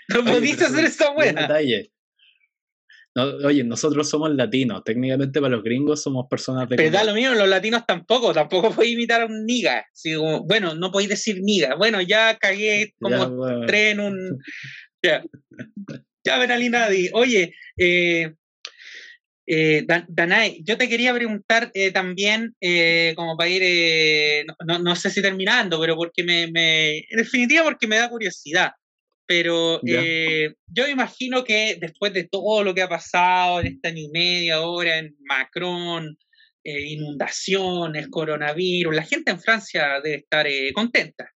[0.09, 1.47] No podías hacer esa buena.
[3.45, 4.83] oye, nosotros somos latinos.
[4.83, 6.77] Técnicamente para los gringos somos personas de.
[6.77, 8.33] Pero da lo mismo, los latinos tampoco.
[8.33, 9.85] Tampoco podéis imitar a un niga.
[10.47, 11.75] bueno, no podéis decir niga.
[11.77, 14.39] Bueno, ya cagué como tren un.
[15.05, 15.23] Ya.
[16.25, 18.35] Ya, Benalina, oye, eh,
[19.53, 24.95] eh, Danae, yo te quería preguntar eh, también, eh, como para ir, eh, no, no,
[24.95, 28.71] sé si terminando, pero porque me, me, en definitiva porque me da curiosidad.
[29.27, 34.03] pero eh, yo imagino que después de todo lo que ha pasado en este año
[34.03, 36.17] y medio ahora en Macron,
[36.63, 41.29] eh, inundaciones, coronavirus, la gente en Francia debe estar eh, contenta.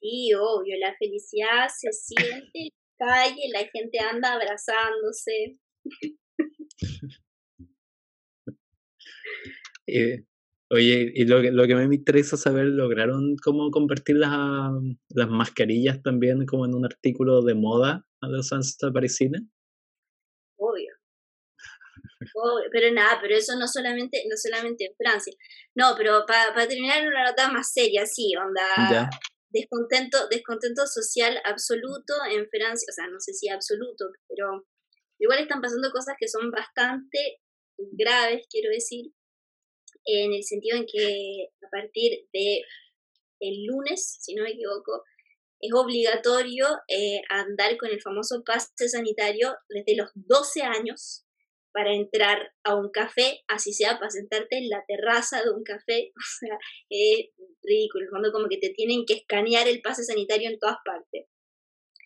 [0.00, 2.68] Sí, obvio, la felicidad se siente en
[2.98, 5.58] la calle, la gente anda abrazándose.
[9.86, 10.24] Eh,
[10.70, 14.72] oye, y lo que, lo que me interesa saber, ¿lograron cómo convertir las,
[15.10, 19.40] las mascarillas también como en un artículo de moda a los Sansa parisina?
[20.56, 20.92] Obvio.
[22.34, 22.68] Obvio.
[22.70, 25.34] Pero nada, pero eso no solamente, no solamente en Francia.
[25.74, 29.10] No, pero para terminar una nota más seria, sí, onda.
[29.50, 34.64] Descontento, descontento social absoluto en Francia, o sea, no sé si absoluto, pero
[35.22, 37.38] igual están pasando cosas que son bastante
[37.78, 39.12] graves, quiero decir,
[40.04, 42.62] en el sentido en que a partir de
[43.40, 45.04] el lunes, si no me equivoco,
[45.60, 51.24] es obligatorio eh, andar con el famoso pase sanitario desde los 12 años
[51.72, 56.12] para entrar a un café, así sea para sentarte en la terraza de un café.
[56.16, 56.58] O sea,
[56.90, 57.30] es
[57.62, 58.06] ridículo.
[58.10, 61.26] cuando como que te tienen que escanear el pase sanitario en todas partes.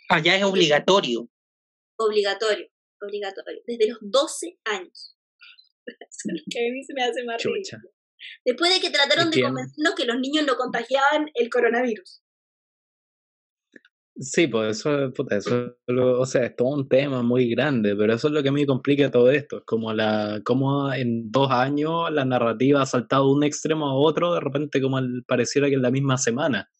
[0.08, 1.28] Allá ah, es obligatorio.
[1.98, 2.68] Obligatorio,
[3.00, 3.62] obligatorio.
[3.66, 5.16] Desde los 12 años.
[6.50, 7.42] que a mí se me hace más
[8.44, 12.22] Después de que trataron de convencernos que los niños no contagiaban el coronavirus.
[14.18, 15.76] Sí, pues eso, eso
[16.18, 18.64] o sea, es todo un tema muy grande, pero eso es lo que a mí
[18.64, 19.58] complica todo esto.
[19.58, 23.94] Es como la, como en dos años la narrativa ha saltado de un extremo a
[23.94, 26.70] otro, de repente como pareciera que en la misma semana.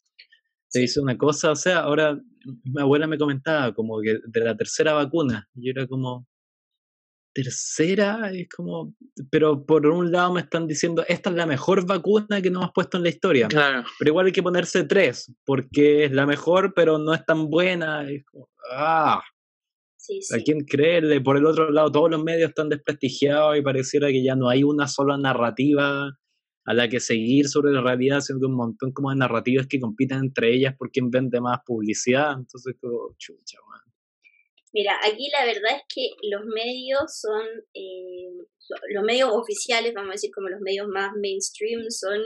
[0.69, 2.21] Se dice una cosa, o sea, ahora
[2.65, 6.27] mi abuela me comentaba como que de la tercera vacuna, yo era como,
[7.37, 8.95] tercera es como,
[9.31, 12.73] pero por un lado me están diciendo, esta es la mejor vacuna que nos has
[12.73, 13.49] puesto en la historia.
[13.49, 13.85] Claro.
[13.99, 18.09] Pero igual hay que ponerse tres, porque es la mejor, pero no es tan buena.
[18.11, 19.23] Es como, ah.
[19.99, 21.21] Sí, ¿A quién creerle?
[21.21, 24.63] Por el otro lado, todos los medios están desprestigiados y pareciera que ya no hay
[24.63, 26.17] una sola narrativa
[26.67, 29.79] a la que seguir sobre la realidad, sino que un montón como de narrativas que
[29.79, 32.33] compiten entre ellas por quién vende más publicidad.
[32.37, 33.81] Entonces, como, chucha, man.
[34.73, 38.29] Mira, aquí la verdad es que los medios son, eh,
[38.93, 42.21] los medios oficiales, vamos a decir como los medios más mainstream, son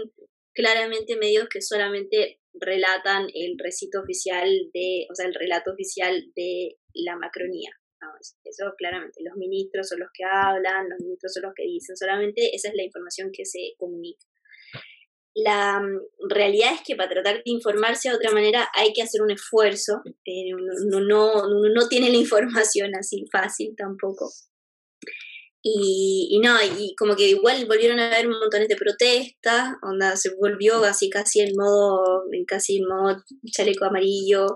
[0.54, 6.78] claramente medios que solamente relatan el recito oficial de, o sea, el relato oficial de
[6.94, 7.70] la macronía.
[8.00, 11.94] Vamos eso claramente, los ministros son los que hablan, los ministros son los que dicen,
[11.94, 14.29] solamente esa es la información que se comunica
[15.34, 19.22] la mm, realidad es que para tratar de informarse de otra manera hay que hacer
[19.22, 20.02] un esfuerzo.
[20.24, 24.30] Eh, uno, no, no, tiene la información así fácil tampoco.
[25.62, 30.82] Y, no, y como que igual volvieron a haber montones de protestas, onda se volvió
[30.84, 33.22] así casi en modo, en casi en modo
[33.52, 34.46] chaleco amarillo,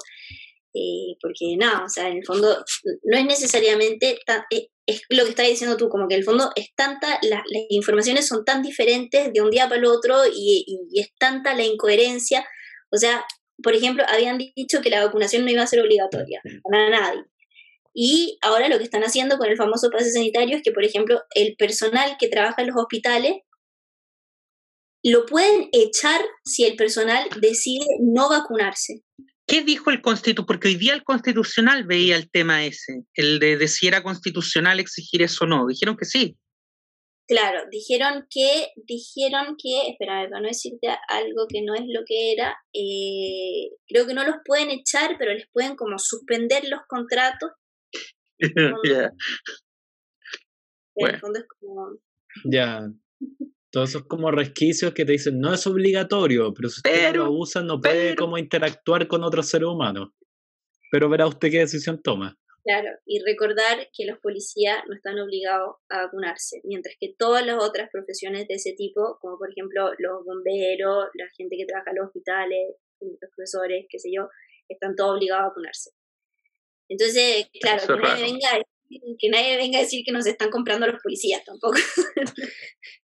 [0.75, 2.65] eh, porque no, o sea, en el fondo
[3.05, 4.19] no es necesariamente,
[4.51, 7.43] eh, es lo que estás diciendo tú, como que en el fondo es tanta, las
[7.69, 12.45] informaciones son tan diferentes de un día para el otro y, es tanta la incoherencia.
[12.91, 13.25] O sea,
[13.63, 17.23] por ejemplo, habían dicho que la vacunación no iba a ser obligatoria para nadie.
[17.95, 21.23] Y ahora lo que están haciendo con el famoso pase sanitario es que, por ejemplo,
[21.37, 23.37] el personal que trabaja en los hospitales
[25.05, 29.03] lo pueden echar si el personal decide no vacunarse.
[29.47, 30.47] ¿Qué dijo el Constitucional?
[30.47, 35.23] Porque hoy día el Constitucional veía el tema ese, el de, si era constitucional exigir
[35.23, 35.67] eso o no.
[35.67, 36.37] Dijeron que sí.
[37.27, 42.33] Claro, dijeron que, dijeron que, espera, para no decirte algo que no es lo que
[42.33, 47.51] era, eh, creo que no los pueden echar, pero les pueden como suspender los contratos.
[48.85, 49.11] Ya.
[50.97, 51.99] En el fondo es como...
[52.45, 52.89] Ya,
[53.75, 57.61] todos esos como resquicios que te dicen, no es obligatorio, pero si usted lo usa
[57.61, 60.11] no puede como interactuar con otros seres humanos.
[60.93, 62.39] Pero verá usted qué decisión toma.
[62.63, 67.61] Claro, y recordar que los policías no están obligados a vacunarse, mientras que todas las
[67.61, 71.97] otras profesiones de ese tipo, como por ejemplo los bomberos, la gente que trabaja en
[71.97, 74.29] los hospitales, los profesores, qué sé yo,
[74.69, 75.91] están todos obligados a vacunarse.
[76.89, 80.51] Entonces, claro, que nadie, venga a decir, que nadie venga a decir que nos están
[80.51, 81.75] comprando los policías tampoco.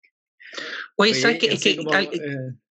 [0.96, 1.46] Oye, ¿sabes qué?
[1.52, 1.78] Eh,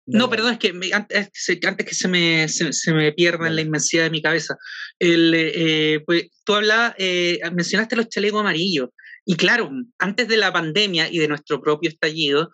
[0.07, 4.09] no, perdón, es que antes, que se me, se, me pierda en la inmensidad de
[4.11, 4.55] mi cabeza,
[4.99, 8.89] el, eh, pues, tú hablabas, eh, mencionaste los chalecos amarillos.
[9.25, 12.51] Y claro, antes de la pandemia y de nuestro propio estallido,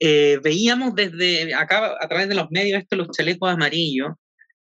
[0.00, 4.12] veíamos desde acá, a través de los medios, estos los chalecos amarillos.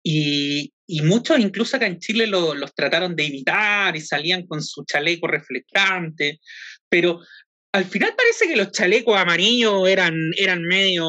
[0.03, 4.85] Y, y muchos, incluso acá en Chile, los trataron de imitar y salían con su
[4.85, 6.41] chaleco reflectante.
[6.89, 7.21] Pero
[7.77, 11.07] al final parece que los chalecos amarillos eran, eran medio,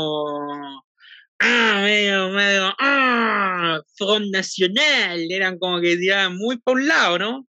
[1.39, 7.47] ah, medio, medio, ah, Front Nacional, eran como que tiraban muy por un lado, ¿no?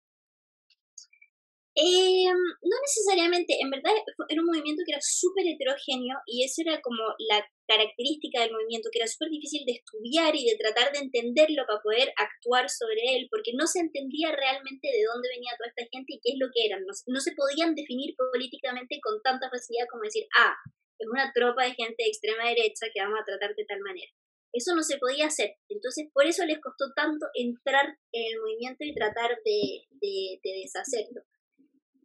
[1.74, 3.96] Eh, no necesariamente, en verdad
[4.28, 7.00] era un movimiento que era súper heterogéneo y eso era como
[7.30, 11.64] la característica del movimiento, que era súper difícil de estudiar y de tratar de entenderlo
[11.64, 15.88] para poder actuar sobre él, porque no se entendía realmente de dónde venía toda esta
[15.88, 16.84] gente y qué es lo que eran.
[16.84, 20.52] No, se podían definir políticamente con tanta facilidad como decir, ah,
[20.98, 24.12] es una tropa de gente de extrema derecha que vamos a tratar de tal manera.
[24.52, 25.56] Eso no se podía hacer.
[25.70, 31.24] Entonces, por eso les costó tanto entrar en el movimiento y tratar de, de deshacerlo.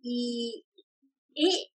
[0.02, 0.66] Y,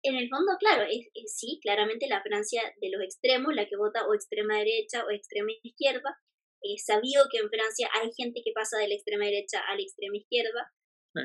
[0.04, 4.08] en el fondo, claro, es, sí, claramente la Francia de los extremos, la que vota
[4.08, 6.18] o extrema derecha o extrema izquierda,
[6.62, 9.82] es sabido que en Francia hay gente que pasa de la extrema derecha a la
[9.82, 10.72] extrema izquierda,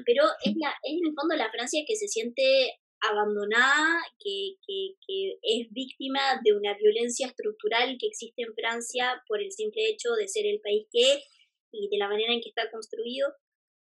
[0.06, 4.94] pero es, la, es en el fondo la Francia que se siente abandonada, que, que,
[5.06, 10.12] que, es víctima de una violencia estructural que existe en Francia por el simple hecho
[10.12, 11.24] de ser el país que es
[11.70, 13.28] y de la manera en que está construido.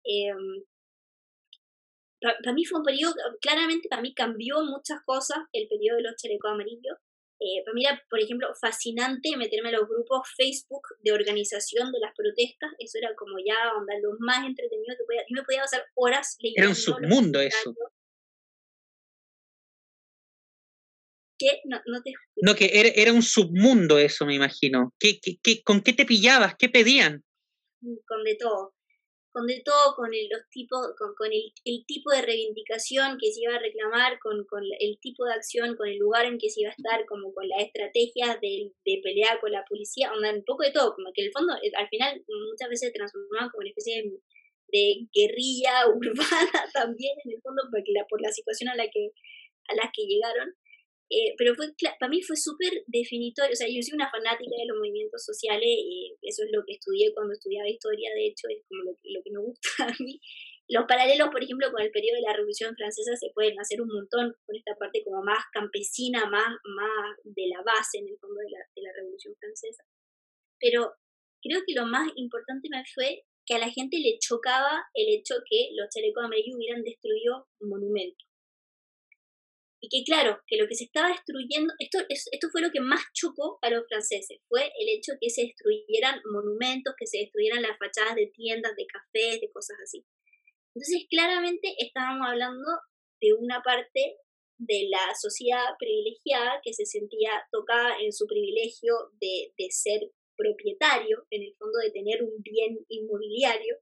[0.05, 0.35] Eh,
[2.21, 6.17] para mí fue un periodo, claramente para mí cambió muchas cosas el periodo de los
[6.17, 6.97] chalecos amarillos.
[7.41, 12.01] Eh, para mí era, por ejemplo, fascinante meterme en los grupos Facebook de organización de
[12.01, 12.73] las protestas.
[12.79, 15.23] Eso era como ya onda, lo más entretenido que podía.
[15.29, 16.63] Yo me podía pasar horas leyendo.
[16.63, 17.75] Era un submundo eso.
[21.39, 21.61] ¿Qué?
[21.67, 22.13] No, no te
[22.43, 24.93] No, que era, era, un submundo eso, me imagino.
[24.99, 26.57] ¿Qué, qué, qué, ¿Con qué te pillabas?
[26.59, 27.23] ¿Qué pedían?
[28.09, 28.75] Con de todo
[29.47, 33.59] de todo, con el, los tipos, con, el, tipo de reivindicación que se iba a
[33.59, 34.45] reclamar, con,
[34.81, 37.49] el tipo de acción, con el lugar en que se iba a estar, como con
[37.49, 41.27] las estrategias de, de pelear con la policía, un poco de todo, como que en
[41.29, 46.61] el fondo eh, al final muchas veces se transformaban como una especie de, guerrilla urbana
[46.75, 49.13] también, en el fondo, porque la, por la situación a la que
[49.69, 50.55] a la que llegaron.
[51.11, 54.69] Eh, pero fue, para mí fue súper definitorio, o sea, yo soy una fanática de
[54.69, 58.61] los movimientos sociales y eso es lo que estudié cuando estudiaba historia, de hecho, es
[58.69, 60.21] como lo lo que me gusta a mí.
[60.69, 63.89] Los paralelos, por ejemplo, con el periodo de la Revolución Francesa se pueden hacer un
[63.89, 68.37] montón con esta parte como más campesina, más, más de la base en el fondo
[68.41, 69.83] de la, de la Revolución Francesa.
[70.61, 70.93] Pero
[71.41, 75.37] creo que lo más importante me fue que a la gente le chocaba el hecho
[75.49, 78.29] que los chalecos amarillos hubieran destruido monumentos
[79.81, 83.03] y que claro, que lo que se estaba destruyendo, esto, esto fue lo que más
[83.15, 87.79] chocó a los franceses, fue el hecho que se destruyeran monumentos, que se destruyeran las
[87.79, 90.05] fachadas de tiendas, de cafés, de cosas así.
[90.75, 92.67] Entonces, claramente estábamos hablando
[93.21, 94.17] de una parte
[94.59, 101.27] de la sociedad privilegiada que se sentía tocada en su privilegio de, de ser propietario,
[101.31, 103.77] en el fondo de tener un bien inmobiliario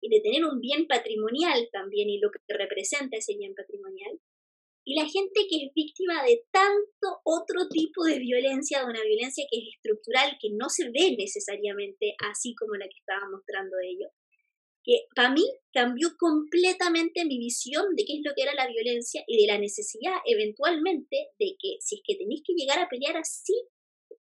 [0.00, 4.18] y de tener un bien patrimonial también y lo que representa ese bien patrimonial,
[4.86, 9.44] y la gente que es víctima de tanto otro tipo de violencia, de una violencia
[9.50, 14.12] que es estructural, que no se ve necesariamente así como la que estaba mostrando ellos,
[14.84, 19.24] que para mí cambió completamente mi visión de qué es lo que era la violencia
[19.26, 23.16] y de la necesidad eventualmente de que si es que tenéis que llegar a pelear
[23.16, 23.58] así,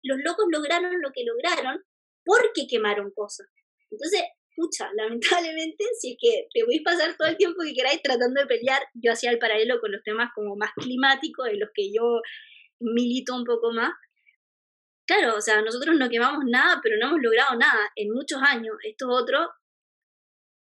[0.03, 1.81] los locos lograron lo que lograron
[2.25, 3.47] porque quemaron cosas.
[3.89, 4.23] Entonces,
[4.59, 8.41] pucha, lamentablemente, si es que te voy a pasar todo el tiempo que queráis tratando
[8.41, 11.93] de pelear, yo hacía el paralelo con los temas como más climáticos, en los que
[11.93, 12.21] yo
[12.79, 13.91] milito un poco más.
[15.07, 18.75] Claro, o sea, nosotros no quemamos nada, pero no hemos logrado nada en muchos años.
[18.83, 19.47] Estos otros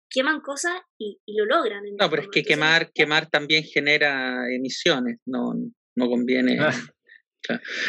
[0.08, 1.82] queman cosas y, lo logran.
[1.98, 5.52] no, pero es que quemar, quemar también genera emisiones, no,
[5.96, 6.58] no conviene.
[6.60, 6.72] Ah.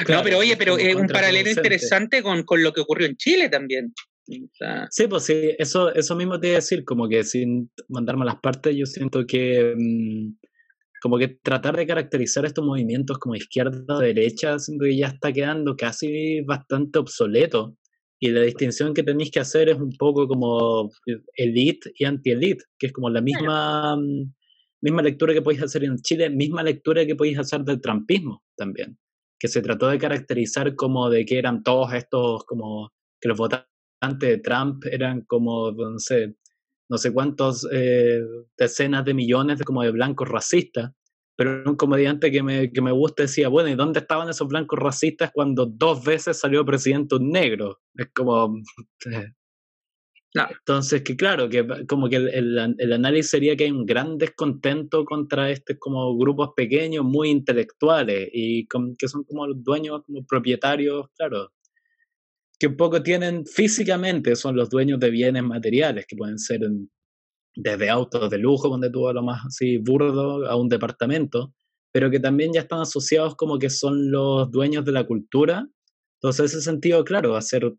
[0.09, 3.49] no, pero oye, pero es un paralelo interesante con, con, lo que ocurrió en Chile
[3.49, 3.93] también.
[4.91, 8.39] Sí, pues sí, eso, eso mismo te iba a decir, como que sin mandarme las
[8.39, 10.33] partes, yo siento que mm,
[11.01, 15.31] como que tratar de caracterizar estos movimientos como izquierda o derecha, siento que ya está
[15.31, 17.75] quedando casi bastante obsoleto.
[18.21, 20.89] Y la distinción que tenéis que hacer es un poco como
[21.35, 24.33] elite y anti-elite, que es como la misma, mm,
[24.81, 28.97] misma lectura que podéis hacer en Chile, misma lectura que podéis hacer del trampismo también,
[29.39, 32.91] que se trató de caracterizar como de que eran todos estos como
[33.21, 33.69] que los votantes
[34.01, 36.35] de Trump eran como, no sé,
[36.89, 38.21] no sé cuántos eh,
[38.57, 40.91] decenas de millones de, como de blancos racistas,
[41.35, 44.79] pero un comediante que me, que me gusta decía, bueno, ¿y dónde estaban esos blancos
[44.79, 47.79] racistas cuando dos veces salió presidente un negro?
[47.95, 48.61] Es como...
[50.33, 55.03] Entonces, que claro, que como que el, el, análisis sería que hay un gran descontento
[55.03, 61.07] contra estos como grupos pequeños, muy intelectuales, y que son como los dueños, como propietarios,
[61.17, 61.51] claro,
[62.59, 66.61] que un poco tienen físicamente, son los dueños de bienes materiales, que pueden ser
[67.55, 71.53] desde autos de lujo, donde tuvo lo más así burdo, a un departamento,
[71.91, 75.67] pero que también ya están asociados como que son los dueños de la cultura.
[76.15, 77.73] Entonces, en ese sentido, claro, hacer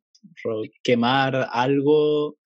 [0.82, 2.36] quemar algo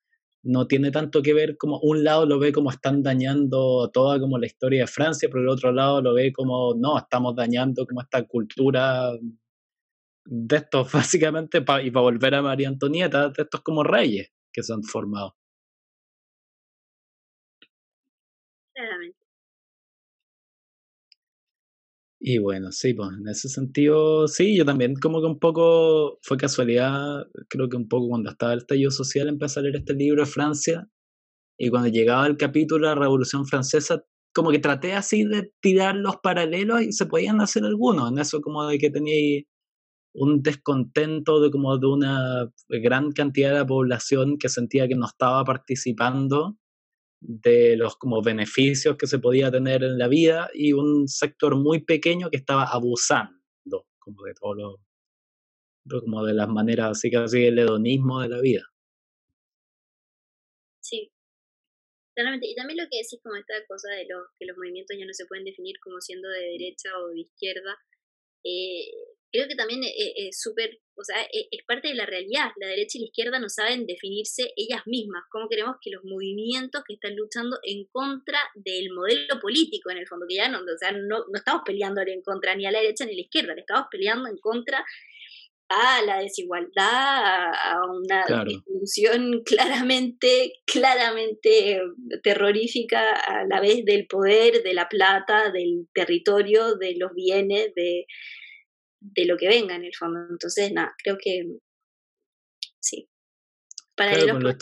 [0.43, 4.39] no tiene tanto que ver como un lado lo ve como están dañando toda como
[4.39, 8.03] la historia de Francia, pero el otro lado lo ve como no, estamos dañando como
[8.03, 9.11] esta cultura
[10.25, 14.73] de estos básicamente y para volver a María Antonieta, de estos como reyes que se
[14.73, 15.37] han formado.
[18.75, 19.25] Claramente.
[22.27, 26.39] Y bueno, sí, pues en ese sentido, sí, yo también como que un poco, fue
[26.39, 30.23] casualidad, creo que un poco cuando estaba el estallido social empecé a leer este libro
[30.25, 30.89] de Francia
[31.59, 35.97] y cuando llegaba el capítulo de la Revolución Francesa, como que traté así de tirar
[35.97, 39.43] los paralelos y se podían hacer algunos, en eso como de que tenía
[40.15, 45.07] un descontento de como de una gran cantidad de la población que sentía que no
[45.07, 46.57] estaba participando
[47.21, 51.83] de los como beneficios que se podía tener en la vida y un sector muy
[51.85, 53.45] pequeño que estaba abusando
[54.05, 58.63] como de todo lo, como de las maneras así casi el hedonismo de la vida.
[60.81, 61.11] Sí,
[62.15, 62.47] claramente.
[62.47, 65.15] Y también lo que decís como esta cosa de lo, que los movimientos ya no
[65.15, 67.79] se pueden definir como siendo de derecha o de izquierda,
[68.45, 72.51] eh, creo que también es súper, o sea, e, es, parte de la realidad.
[72.57, 75.25] La derecha y la izquierda no saben definirse ellas mismas.
[75.29, 80.07] ¿Cómo queremos que los movimientos que están luchando en contra del modelo político, en el
[80.07, 82.79] fondo, que ya no, o sea, no, no estamos peleando en contra ni a la
[82.81, 84.85] derecha ni a la izquierda, le estamos peleando en contra
[85.69, 91.81] a la desigualdad, a una distribución claramente, claramente
[92.23, 98.07] terrorífica a la vez del poder, de la plata, del territorio, de los bienes, de,
[99.05, 100.21] de lo que venga en el fondo.
[100.31, 101.45] Entonces, nada, creo que
[102.81, 103.09] sí.
[103.97, 104.57] Para con, los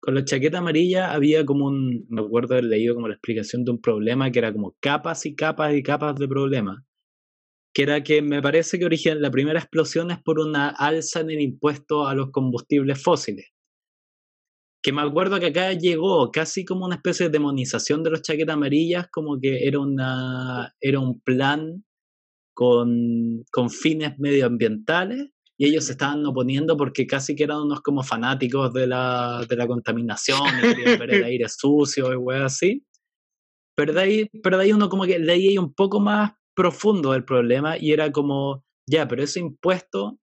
[0.00, 3.72] con los chaquetas amarillas había como un, me acuerdo haber leído como la explicación de
[3.72, 6.78] un problema que era como capas y capas y capas de problemas.
[7.74, 11.30] Que era que me parece que origen, la primera explosión es por una alza en
[11.30, 13.46] el impuesto a los combustibles fósiles.
[14.82, 18.54] Que me acuerdo que acá llegó casi como una especie de demonización de los chaquetas
[18.54, 21.84] amarillas, como que era, una, era un plan
[22.54, 25.30] con, con fines medioambientales
[25.62, 29.56] y ellos se estaban oponiendo porque casi que eran unos como fanáticos de la, de
[29.56, 32.84] la contaminación y querían ver el aire sucio y weas así.
[33.76, 37.24] Pero de, ahí, pero de ahí uno como que hay un poco más profundo del
[37.24, 40.18] problema y era como, ya, pero ese impuesto,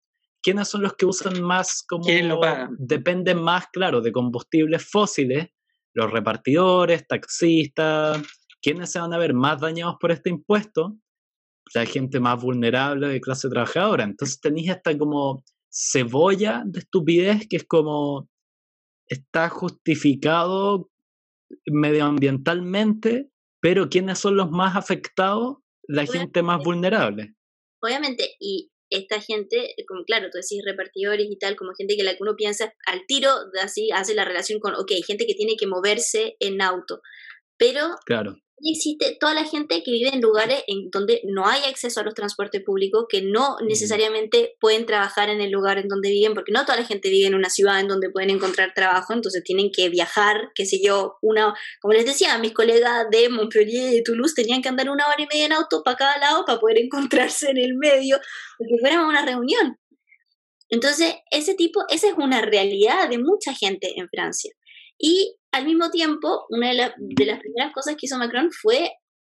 [0.43, 2.05] ¿quiénes son los que usan más como...
[2.05, 2.71] ¿Quién lo paga?
[2.79, 5.49] Dependen más, claro, de combustibles fósiles,
[5.95, 8.23] los repartidores, taxistas,
[8.61, 10.97] ¿quiénes se van a ver más dañados por este impuesto?
[11.75, 14.05] La gente más vulnerable de clase trabajadora.
[14.05, 18.29] Entonces tenéis esta como cebolla de estupidez que es como
[19.09, 20.91] está justificado
[21.67, 23.31] medioambientalmente,
[23.61, 25.59] pero ¿quiénes son los más afectados?
[25.89, 27.35] La gente más vulnerable.
[27.81, 32.13] Obviamente, y esta gente, como claro, tú decís repartidores y tal, como gente que la
[32.13, 33.31] que uno piensa al tiro,
[33.63, 37.01] así hace la relación con, ok, gente que tiene que moverse en auto,
[37.57, 42.01] pero claro existe toda la gente que vive en lugares en donde no hay acceso
[42.01, 46.35] a los transportes públicos, que no necesariamente pueden trabajar en el lugar en donde viven,
[46.35, 49.43] porque no toda la gente vive en una ciudad en donde pueden encontrar trabajo, entonces
[49.45, 53.97] tienen que viajar, qué sé yo, una, como les decía, mis colegas de Montpellier y
[53.97, 56.59] de Toulouse tenían que andar una hora y media en auto para cada lado para
[56.59, 58.19] poder encontrarse en el medio,
[58.59, 59.77] porque fueran a una reunión.
[60.69, 64.53] Entonces, ese tipo, esa es una realidad de mucha gente en Francia.
[64.99, 66.93] Y al mismo tiempo, una de, las
[67.41, 68.93] primeras cosas que hizo Macron fue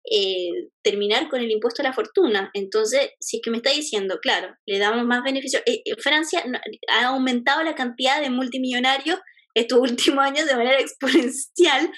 [0.09, 2.49] eh, terminar con el impuesto a la fortuna.
[2.53, 5.61] Entonces, si es que me está diciendo, claro, le damos más beneficios.
[5.65, 6.41] Eh, eh, Francia
[6.89, 9.19] ha aumentado la cantidad de multimillonarios
[9.53, 11.91] estos últimos años de manera exponencial,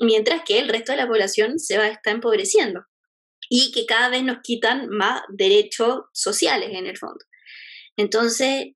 [0.00, 2.80] mientras que el resto de la población se va está empobreciendo
[3.48, 7.24] y que cada vez nos quitan más derechos sociales en el fondo.
[7.96, 8.66] Entonces,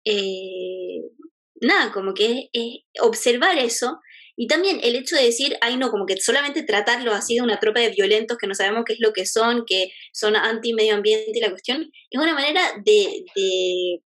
[1.61, 3.99] nada, como que es observar eso
[4.37, 7.61] y también el hecho de decir, ay no, como que solamente tratarlo así de una
[7.61, 11.33] tropa de violentos que no sabemos qué es lo que son, que son anti-medio ambiente
[11.33, 14.01] y la cuestión, es una manera de, de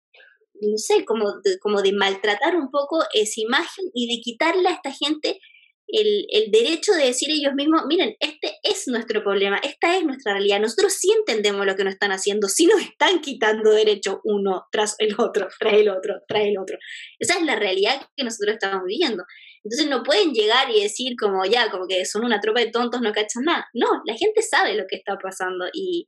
[0.61, 4.73] no sé, como de, como de maltratar un poco esa imagen y de quitarle a
[4.73, 5.39] esta gente
[5.87, 10.33] el, el, derecho de decir ellos mismos, miren, este es nuestro problema, esta es nuestra
[10.33, 14.65] realidad, nosotros sí entendemos lo que nos están haciendo, sí nos están quitando derecho uno
[14.73, 16.79] tras el otro, tras el otro, tras el otro.
[17.19, 19.25] Esa es la realidad que nosotros estamos viviendo.
[19.65, 23.01] Entonces no pueden llegar y decir como ya, como que son una tropa de tontos,
[23.01, 23.67] no cachan nada.
[23.73, 26.07] No, la gente sabe lo que está pasando y,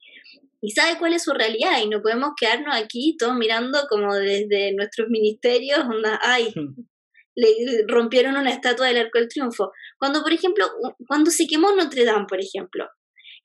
[0.61, 4.75] y sabe cuál es su realidad y no podemos quedarnos aquí todos mirando como desde
[4.75, 6.53] nuestros ministerios, onda, ay,
[7.35, 9.73] le rompieron una estatua del Arco del Triunfo.
[9.99, 10.67] Cuando, por ejemplo,
[11.07, 12.87] cuando se quemó Notre Dame, por ejemplo,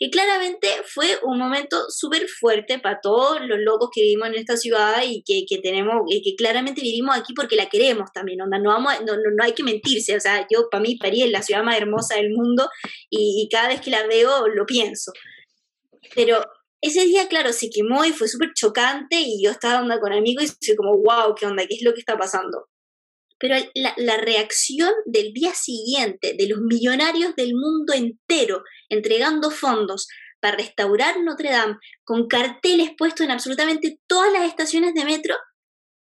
[0.01, 4.57] que claramente fue un momento súper fuerte para todos los locos que vivimos en esta
[4.57, 8.57] ciudad y que, que, tenemos, y que claramente vivimos aquí porque la queremos también, onda,
[8.57, 11.43] no, vamos, no, no, hay que mentirse, o sea, yo para mí París es la
[11.43, 12.67] ciudad más hermosa del mundo
[13.11, 15.11] y, y cada vez que la veo lo pienso.
[16.15, 16.43] Pero
[16.81, 20.45] ese día, claro, se quemó y fue súper chocante y yo estaba onda con amigos
[20.45, 21.63] y soy como, wow, ¿qué onda?
[21.67, 22.70] ¿Qué es lo que está pasando?
[23.41, 30.07] Pero la, la, reacción del día siguiente de los millonarios del mundo entero entregando fondos
[30.39, 35.35] para restaurar Notre Dame con carteles puestos en absolutamente todas las estaciones de metro,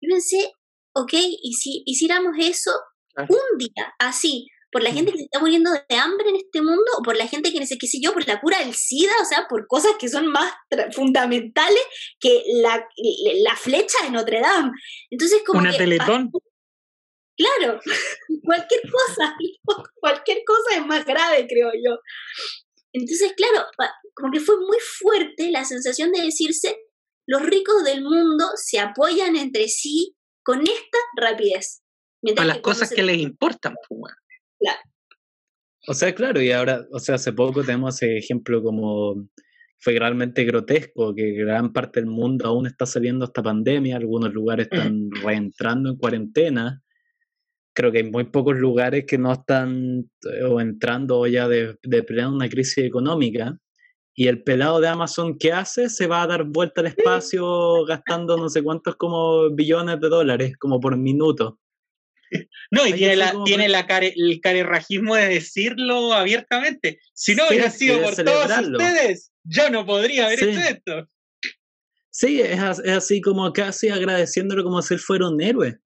[0.02, 0.52] yo pensé,
[0.94, 2.72] ok, ¿y si hiciéramos eso
[3.18, 6.84] un día así, por la gente que se está muriendo de hambre en este mundo,
[7.00, 9.48] o por la gente que, qué sé yo, por la cura del SIDA, o sea,
[9.50, 10.54] por cosas que son más
[10.94, 11.82] fundamentales
[12.20, 12.86] que la,
[13.44, 14.72] la flecha de Notre Dame.
[15.10, 16.32] Entonces, como Una teletón.
[17.38, 17.80] Claro,
[18.44, 19.36] cualquier cosa,
[20.00, 22.00] cualquier cosa es más grave, creo yo.
[22.94, 23.66] Entonces, claro,
[24.16, 26.78] como que fue muy fuerte la sensación de decirse,
[27.28, 31.84] los ricos del mundo se apoyan entre sí con esta rapidez.
[32.38, 34.14] A las cosas que les importan, pues,
[34.60, 34.80] Claro.
[35.90, 39.30] O sea, claro, y ahora, o sea, hace poco tenemos ese ejemplo como
[39.80, 44.68] fue realmente grotesco, que gran parte del mundo aún está saliendo esta pandemia, algunos lugares
[44.72, 46.82] están reentrando en cuarentena,
[47.78, 52.02] creo que hay muy pocos lugares que no están eh, o entrando ya de, de
[52.02, 53.56] plena una crisis económica.
[54.16, 55.88] Y el pelado de Amazon, ¿qué hace?
[55.88, 60.58] Se va a dar vuelta al espacio gastando no sé cuántos como billones de dólares,
[60.58, 61.60] como por minuto.
[62.72, 67.00] No, y tiene, la, tiene la care, el carerrajismo de decirlo abiertamente.
[67.14, 71.08] Si no hubiera sido por todos ustedes, yo no podría haber hecho esto.
[72.10, 75.80] Sí, es, es, así como casi agradeciéndolo como si él fuera un héroe.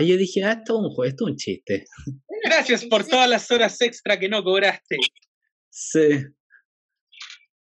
[0.00, 1.84] Y yo dije, ah, esto es un juego, esto es un chiste.
[2.44, 4.96] Gracias por todas las horas extra que no cobraste.
[5.70, 6.08] Sí.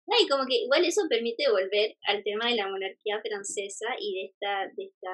[0.06, 4.16] No, y como que igual eso permite volver al tema de la monarquía francesa y
[4.16, 5.10] de esta, de esta,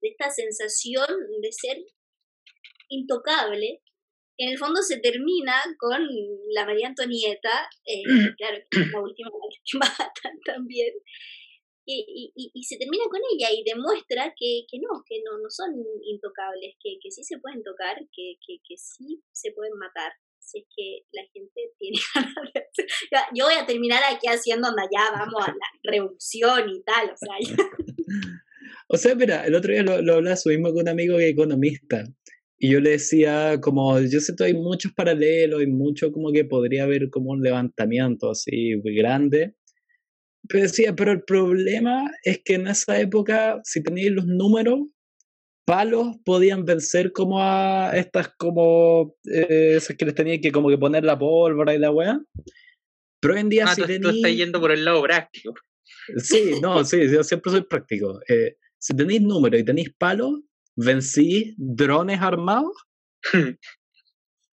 [0.00, 1.06] de esta sensación
[1.40, 1.78] de ser
[2.88, 3.80] intocable,
[4.36, 6.06] que en el fondo se termina con
[6.50, 8.02] la María Antonieta, eh,
[8.36, 10.92] claro, que es la última que matan también,
[11.84, 15.50] y, y, y, se termina con ella y demuestra que, que no, que no, no
[15.50, 20.12] son intocables, que, que sí se pueden tocar, que, que, que sí se pueden matar,
[20.38, 22.34] si es que la gente tiene ganas
[23.34, 27.16] Yo voy a terminar aquí haciendo anda ya, vamos a la revolución y tal, o
[27.16, 27.34] sea,
[28.88, 32.04] O sea, mira, el otro día lo, lo hablaba mismo con un amigo que economista,
[32.64, 36.84] y yo le decía, como, yo siento hay muchos paralelos y mucho como que podría
[36.84, 39.56] haber como un levantamiento así grande,
[40.48, 44.80] pero decía, pero el problema es que en esa época, si teníais los números,
[45.64, 50.78] palos podían vencer como a estas como eh, esas que les tenía que como que
[50.78, 52.20] poner la pólvora y la weá.
[53.20, 54.16] Pero hoy en día ah, si tú, tenéis...
[54.16, 55.54] estás yendo por el lado práctico.
[56.16, 58.20] Sí, no, sí, yo siempre soy práctico.
[58.28, 60.40] Eh, si tenéis números y tenéis palos,
[60.76, 62.72] vencí drones armados.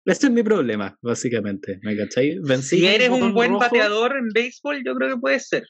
[0.05, 1.81] Este es mi problema, básicamente.
[1.82, 2.39] ¿Me cacháis?
[2.62, 5.65] si eres un buen bateador en béisbol, yo creo que puede ser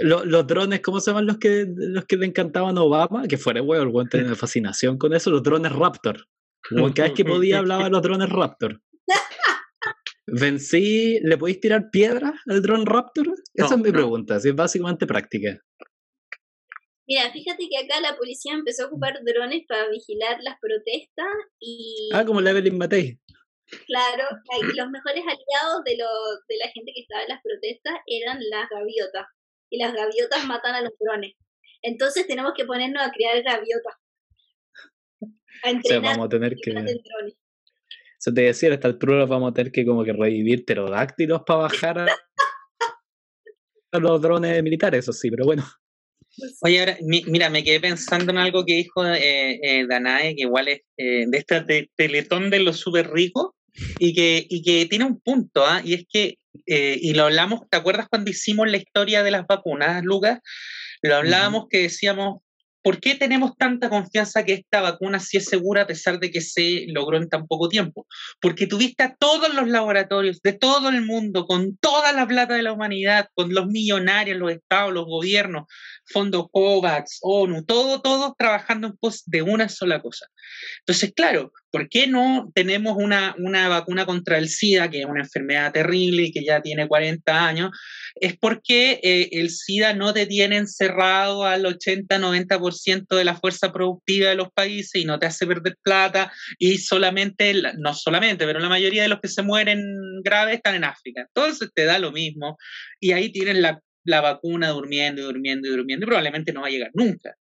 [0.00, 3.26] los drones, ¿cómo se llaman los que, los que le encantaban a Obama?
[3.26, 6.26] Que fuera huevo, el weón tenía fascinación con eso, los drones Raptor.
[6.94, 8.80] cada vez que podía hablaba de los drones Raptor.
[10.26, 13.28] Vencí, ¿le podéis tirar piedras al drone Raptor?
[13.54, 15.60] Esa es mi pregunta, si es básicamente práctica.
[17.08, 21.28] Mira, fíjate que acá la policía empezó a ocupar drones para vigilar las protestas
[21.60, 22.10] y...
[22.12, 23.20] Ah, como la Evelyn Matei.
[23.86, 24.24] Claro,
[24.76, 26.08] los mejores aliados de, lo,
[26.48, 29.26] de la gente que estaba en las protestas eran las gaviotas
[29.70, 31.34] y las gaviotas matan a los drones.
[31.82, 33.94] Entonces tenemos que ponernos a criar gaviotas.
[35.62, 36.70] A entrenar o sea, vamos a tener que...
[38.18, 41.60] Eso te decía, a esta altura vamos a tener que como que revivir pterodáctilos para
[41.60, 42.06] bajar a,
[43.98, 45.64] los drones militares, eso sí, pero bueno.
[46.62, 50.68] Oye, ahora, mira, me quedé pensando en algo que dijo eh, eh Danae, que igual
[50.68, 51.64] es eh, de esta
[51.96, 53.52] teletón de los súper ricos,
[53.98, 55.80] y que, y que tiene un punto, ¿ah?
[55.84, 59.46] y es que eh, y lo hablamos, ¿te acuerdas cuando hicimos la historia de las
[59.46, 60.40] vacunas, Lucas?
[61.02, 62.40] Lo hablábamos que decíamos,
[62.86, 66.40] ¿por qué tenemos tanta confianza que esta vacuna sí es segura a pesar de que
[66.40, 68.06] se logró en tan poco tiempo?
[68.40, 72.62] Porque tuviste a todos los laboratorios de todo el mundo, con toda la plata de
[72.62, 75.64] la humanidad, con los millonarios, los estados, los gobiernos,
[76.04, 80.26] Fondo COVAX, ONU, todo, todo trabajando en pos de una sola cosa.
[80.80, 85.20] Entonces, claro, ¿Por qué no tenemos una, una, vacuna contra el SIDA, que es una
[85.20, 87.70] enfermedad terrible y que ya tiene 40 años?
[88.18, 94.30] Es porque eh, el SIDA no te tiene encerrado al 80-90% de la fuerza productiva
[94.30, 98.70] de los países y no te hace perder plata y solamente, no solamente, pero la
[98.70, 99.84] mayoría de los que se mueren
[100.24, 101.26] graves están en África.
[101.28, 102.56] Entonces te da lo mismo
[102.98, 106.68] y ahí tienen la, la vacuna durmiendo y durmiendo y durmiendo y probablemente no va
[106.68, 107.36] a llegar nunca.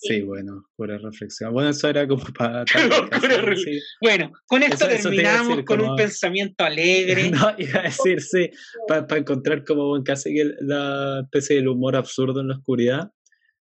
[0.00, 1.52] Sí, bueno, pura reflexión.
[1.52, 2.64] Bueno, eso era como para...
[4.00, 7.30] Bueno, con esto terminamos con un pensamiento alegre.
[7.30, 8.48] No, iba a decir, sí,
[8.86, 13.10] para encontrar como casi la especie del humor absurdo en la oscuridad.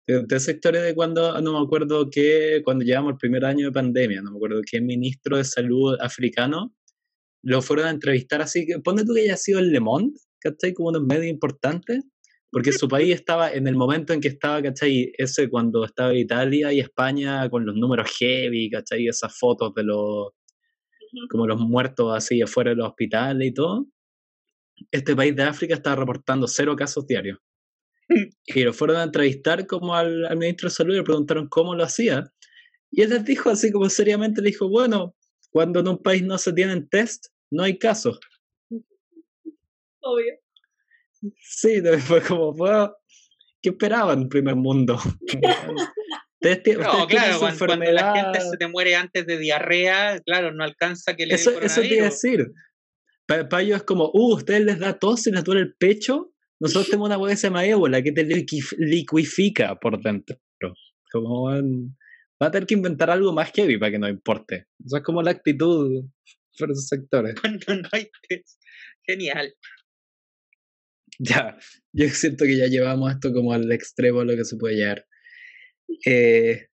[0.06, 3.72] De, esa historia de cuando, no me acuerdo qué, cuando llevamos el primer año de
[3.72, 6.74] pandemia, no me acuerdo qué ministro de salud africano
[7.42, 10.74] lo fueron a entrevistar así, que ponte tú que haya sido el Le Monde, ¿cachai?
[10.74, 12.04] Como unos medios importantes
[12.50, 15.12] porque su país estaba en el momento en que estaba, ¿cachai?
[15.18, 19.06] Ese cuando estaba Italia y España con los números heavy, ¿cachai?
[19.06, 20.28] Esas fotos de los,
[21.30, 23.86] como los muertos así afuera de los hospitales y todo.
[24.90, 27.38] Este país de África estaba reportando cero casos diarios.
[28.46, 31.74] Y lo fueron a entrevistar como al, al ministro de Salud y le preguntaron cómo
[31.74, 32.32] lo hacía.
[32.90, 35.14] Y él les dijo así como seriamente, le dijo, bueno,
[35.50, 38.18] cuando en un país no se tienen test, no hay casos.
[40.00, 40.47] Obvio.
[41.40, 42.90] Sí, fue como, fue,
[43.62, 44.98] ¿qué esperaban primer mundo?
[46.40, 51.26] no, claro, cuando, la gente se te muere antes de diarrea, claro, no alcanza que
[51.26, 52.52] le Eso, a decir.
[53.26, 56.32] Para, ellos es como, uh, ustedes les da tos y les duele el pecho.
[56.60, 60.38] Nosotros tenemos una hueá que se llama ébola que te liquifica por dentro.
[61.12, 61.50] Como
[62.42, 64.66] va a tener que inventar algo más heavy para que no importe.
[64.84, 66.04] Eso es como la actitud
[66.58, 67.34] por esos sectores.
[67.68, 68.10] no hay
[69.04, 69.54] Genial.
[71.36, 71.58] Ya,
[71.92, 75.04] yo siento que ya llevamos esto como al extremo lo que se puede llegar.
[76.06, 76.68] Eh,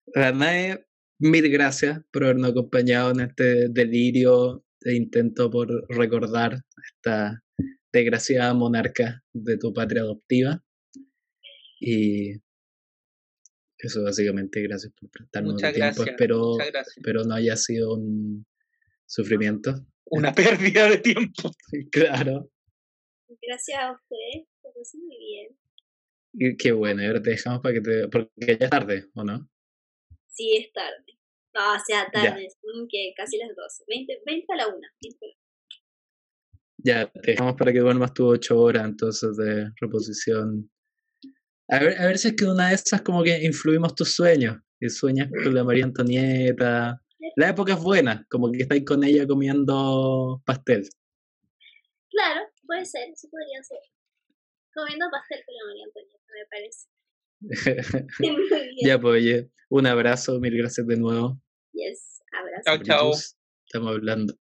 [1.20, 7.40] mil gracias por habernos acompañado en este delirio e intento por recordar esta
[7.93, 10.60] desgraciada monarca de tu patria adoptiva.
[11.78, 12.32] Y
[13.78, 16.05] eso básicamente, gracias por prestarnos el tiempo.
[16.05, 18.47] Espero, espero no haya sido un
[19.06, 19.86] sufrimiento.
[20.06, 21.51] Una pérdida de tiempo.
[21.93, 22.51] claro.
[23.43, 24.73] Gracias a ustedes, todo
[25.05, 26.56] muy bien.
[26.56, 28.09] qué bueno, ahora te dejamos para que te...
[28.09, 29.48] Porque ya es tarde, ¿o no?
[30.28, 31.19] Sí, es tarde.
[31.55, 33.85] No, o sea, tarde, son que casi las 12.
[33.89, 34.78] 20, 20 a la 1.
[36.78, 40.70] Ya, te dejamos para que duermas tus 8 horas entonces de reposición.
[41.69, 44.56] A ver, a ver si es que una de esas como que influimos tus sueños.
[44.81, 47.01] Y sueñas con la María Antonieta.
[47.36, 50.89] La época es buena, como que estáis con ella comiendo pastel.
[52.10, 52.40] Claro,
[52.72, 53.80] Puede ser, eso podría ser.
[54.74, 58.08] Comiendo pastel con la María Antonieta, me parece.
[58.86, 61.38] ya, pues, oye, un abrazo, mil gracias de nuevo.
[61.74, 62.62] Yes, abrazo.
[62.64, 63.12] Chao, chao.
[63.66, 64.34] Estamos hablando.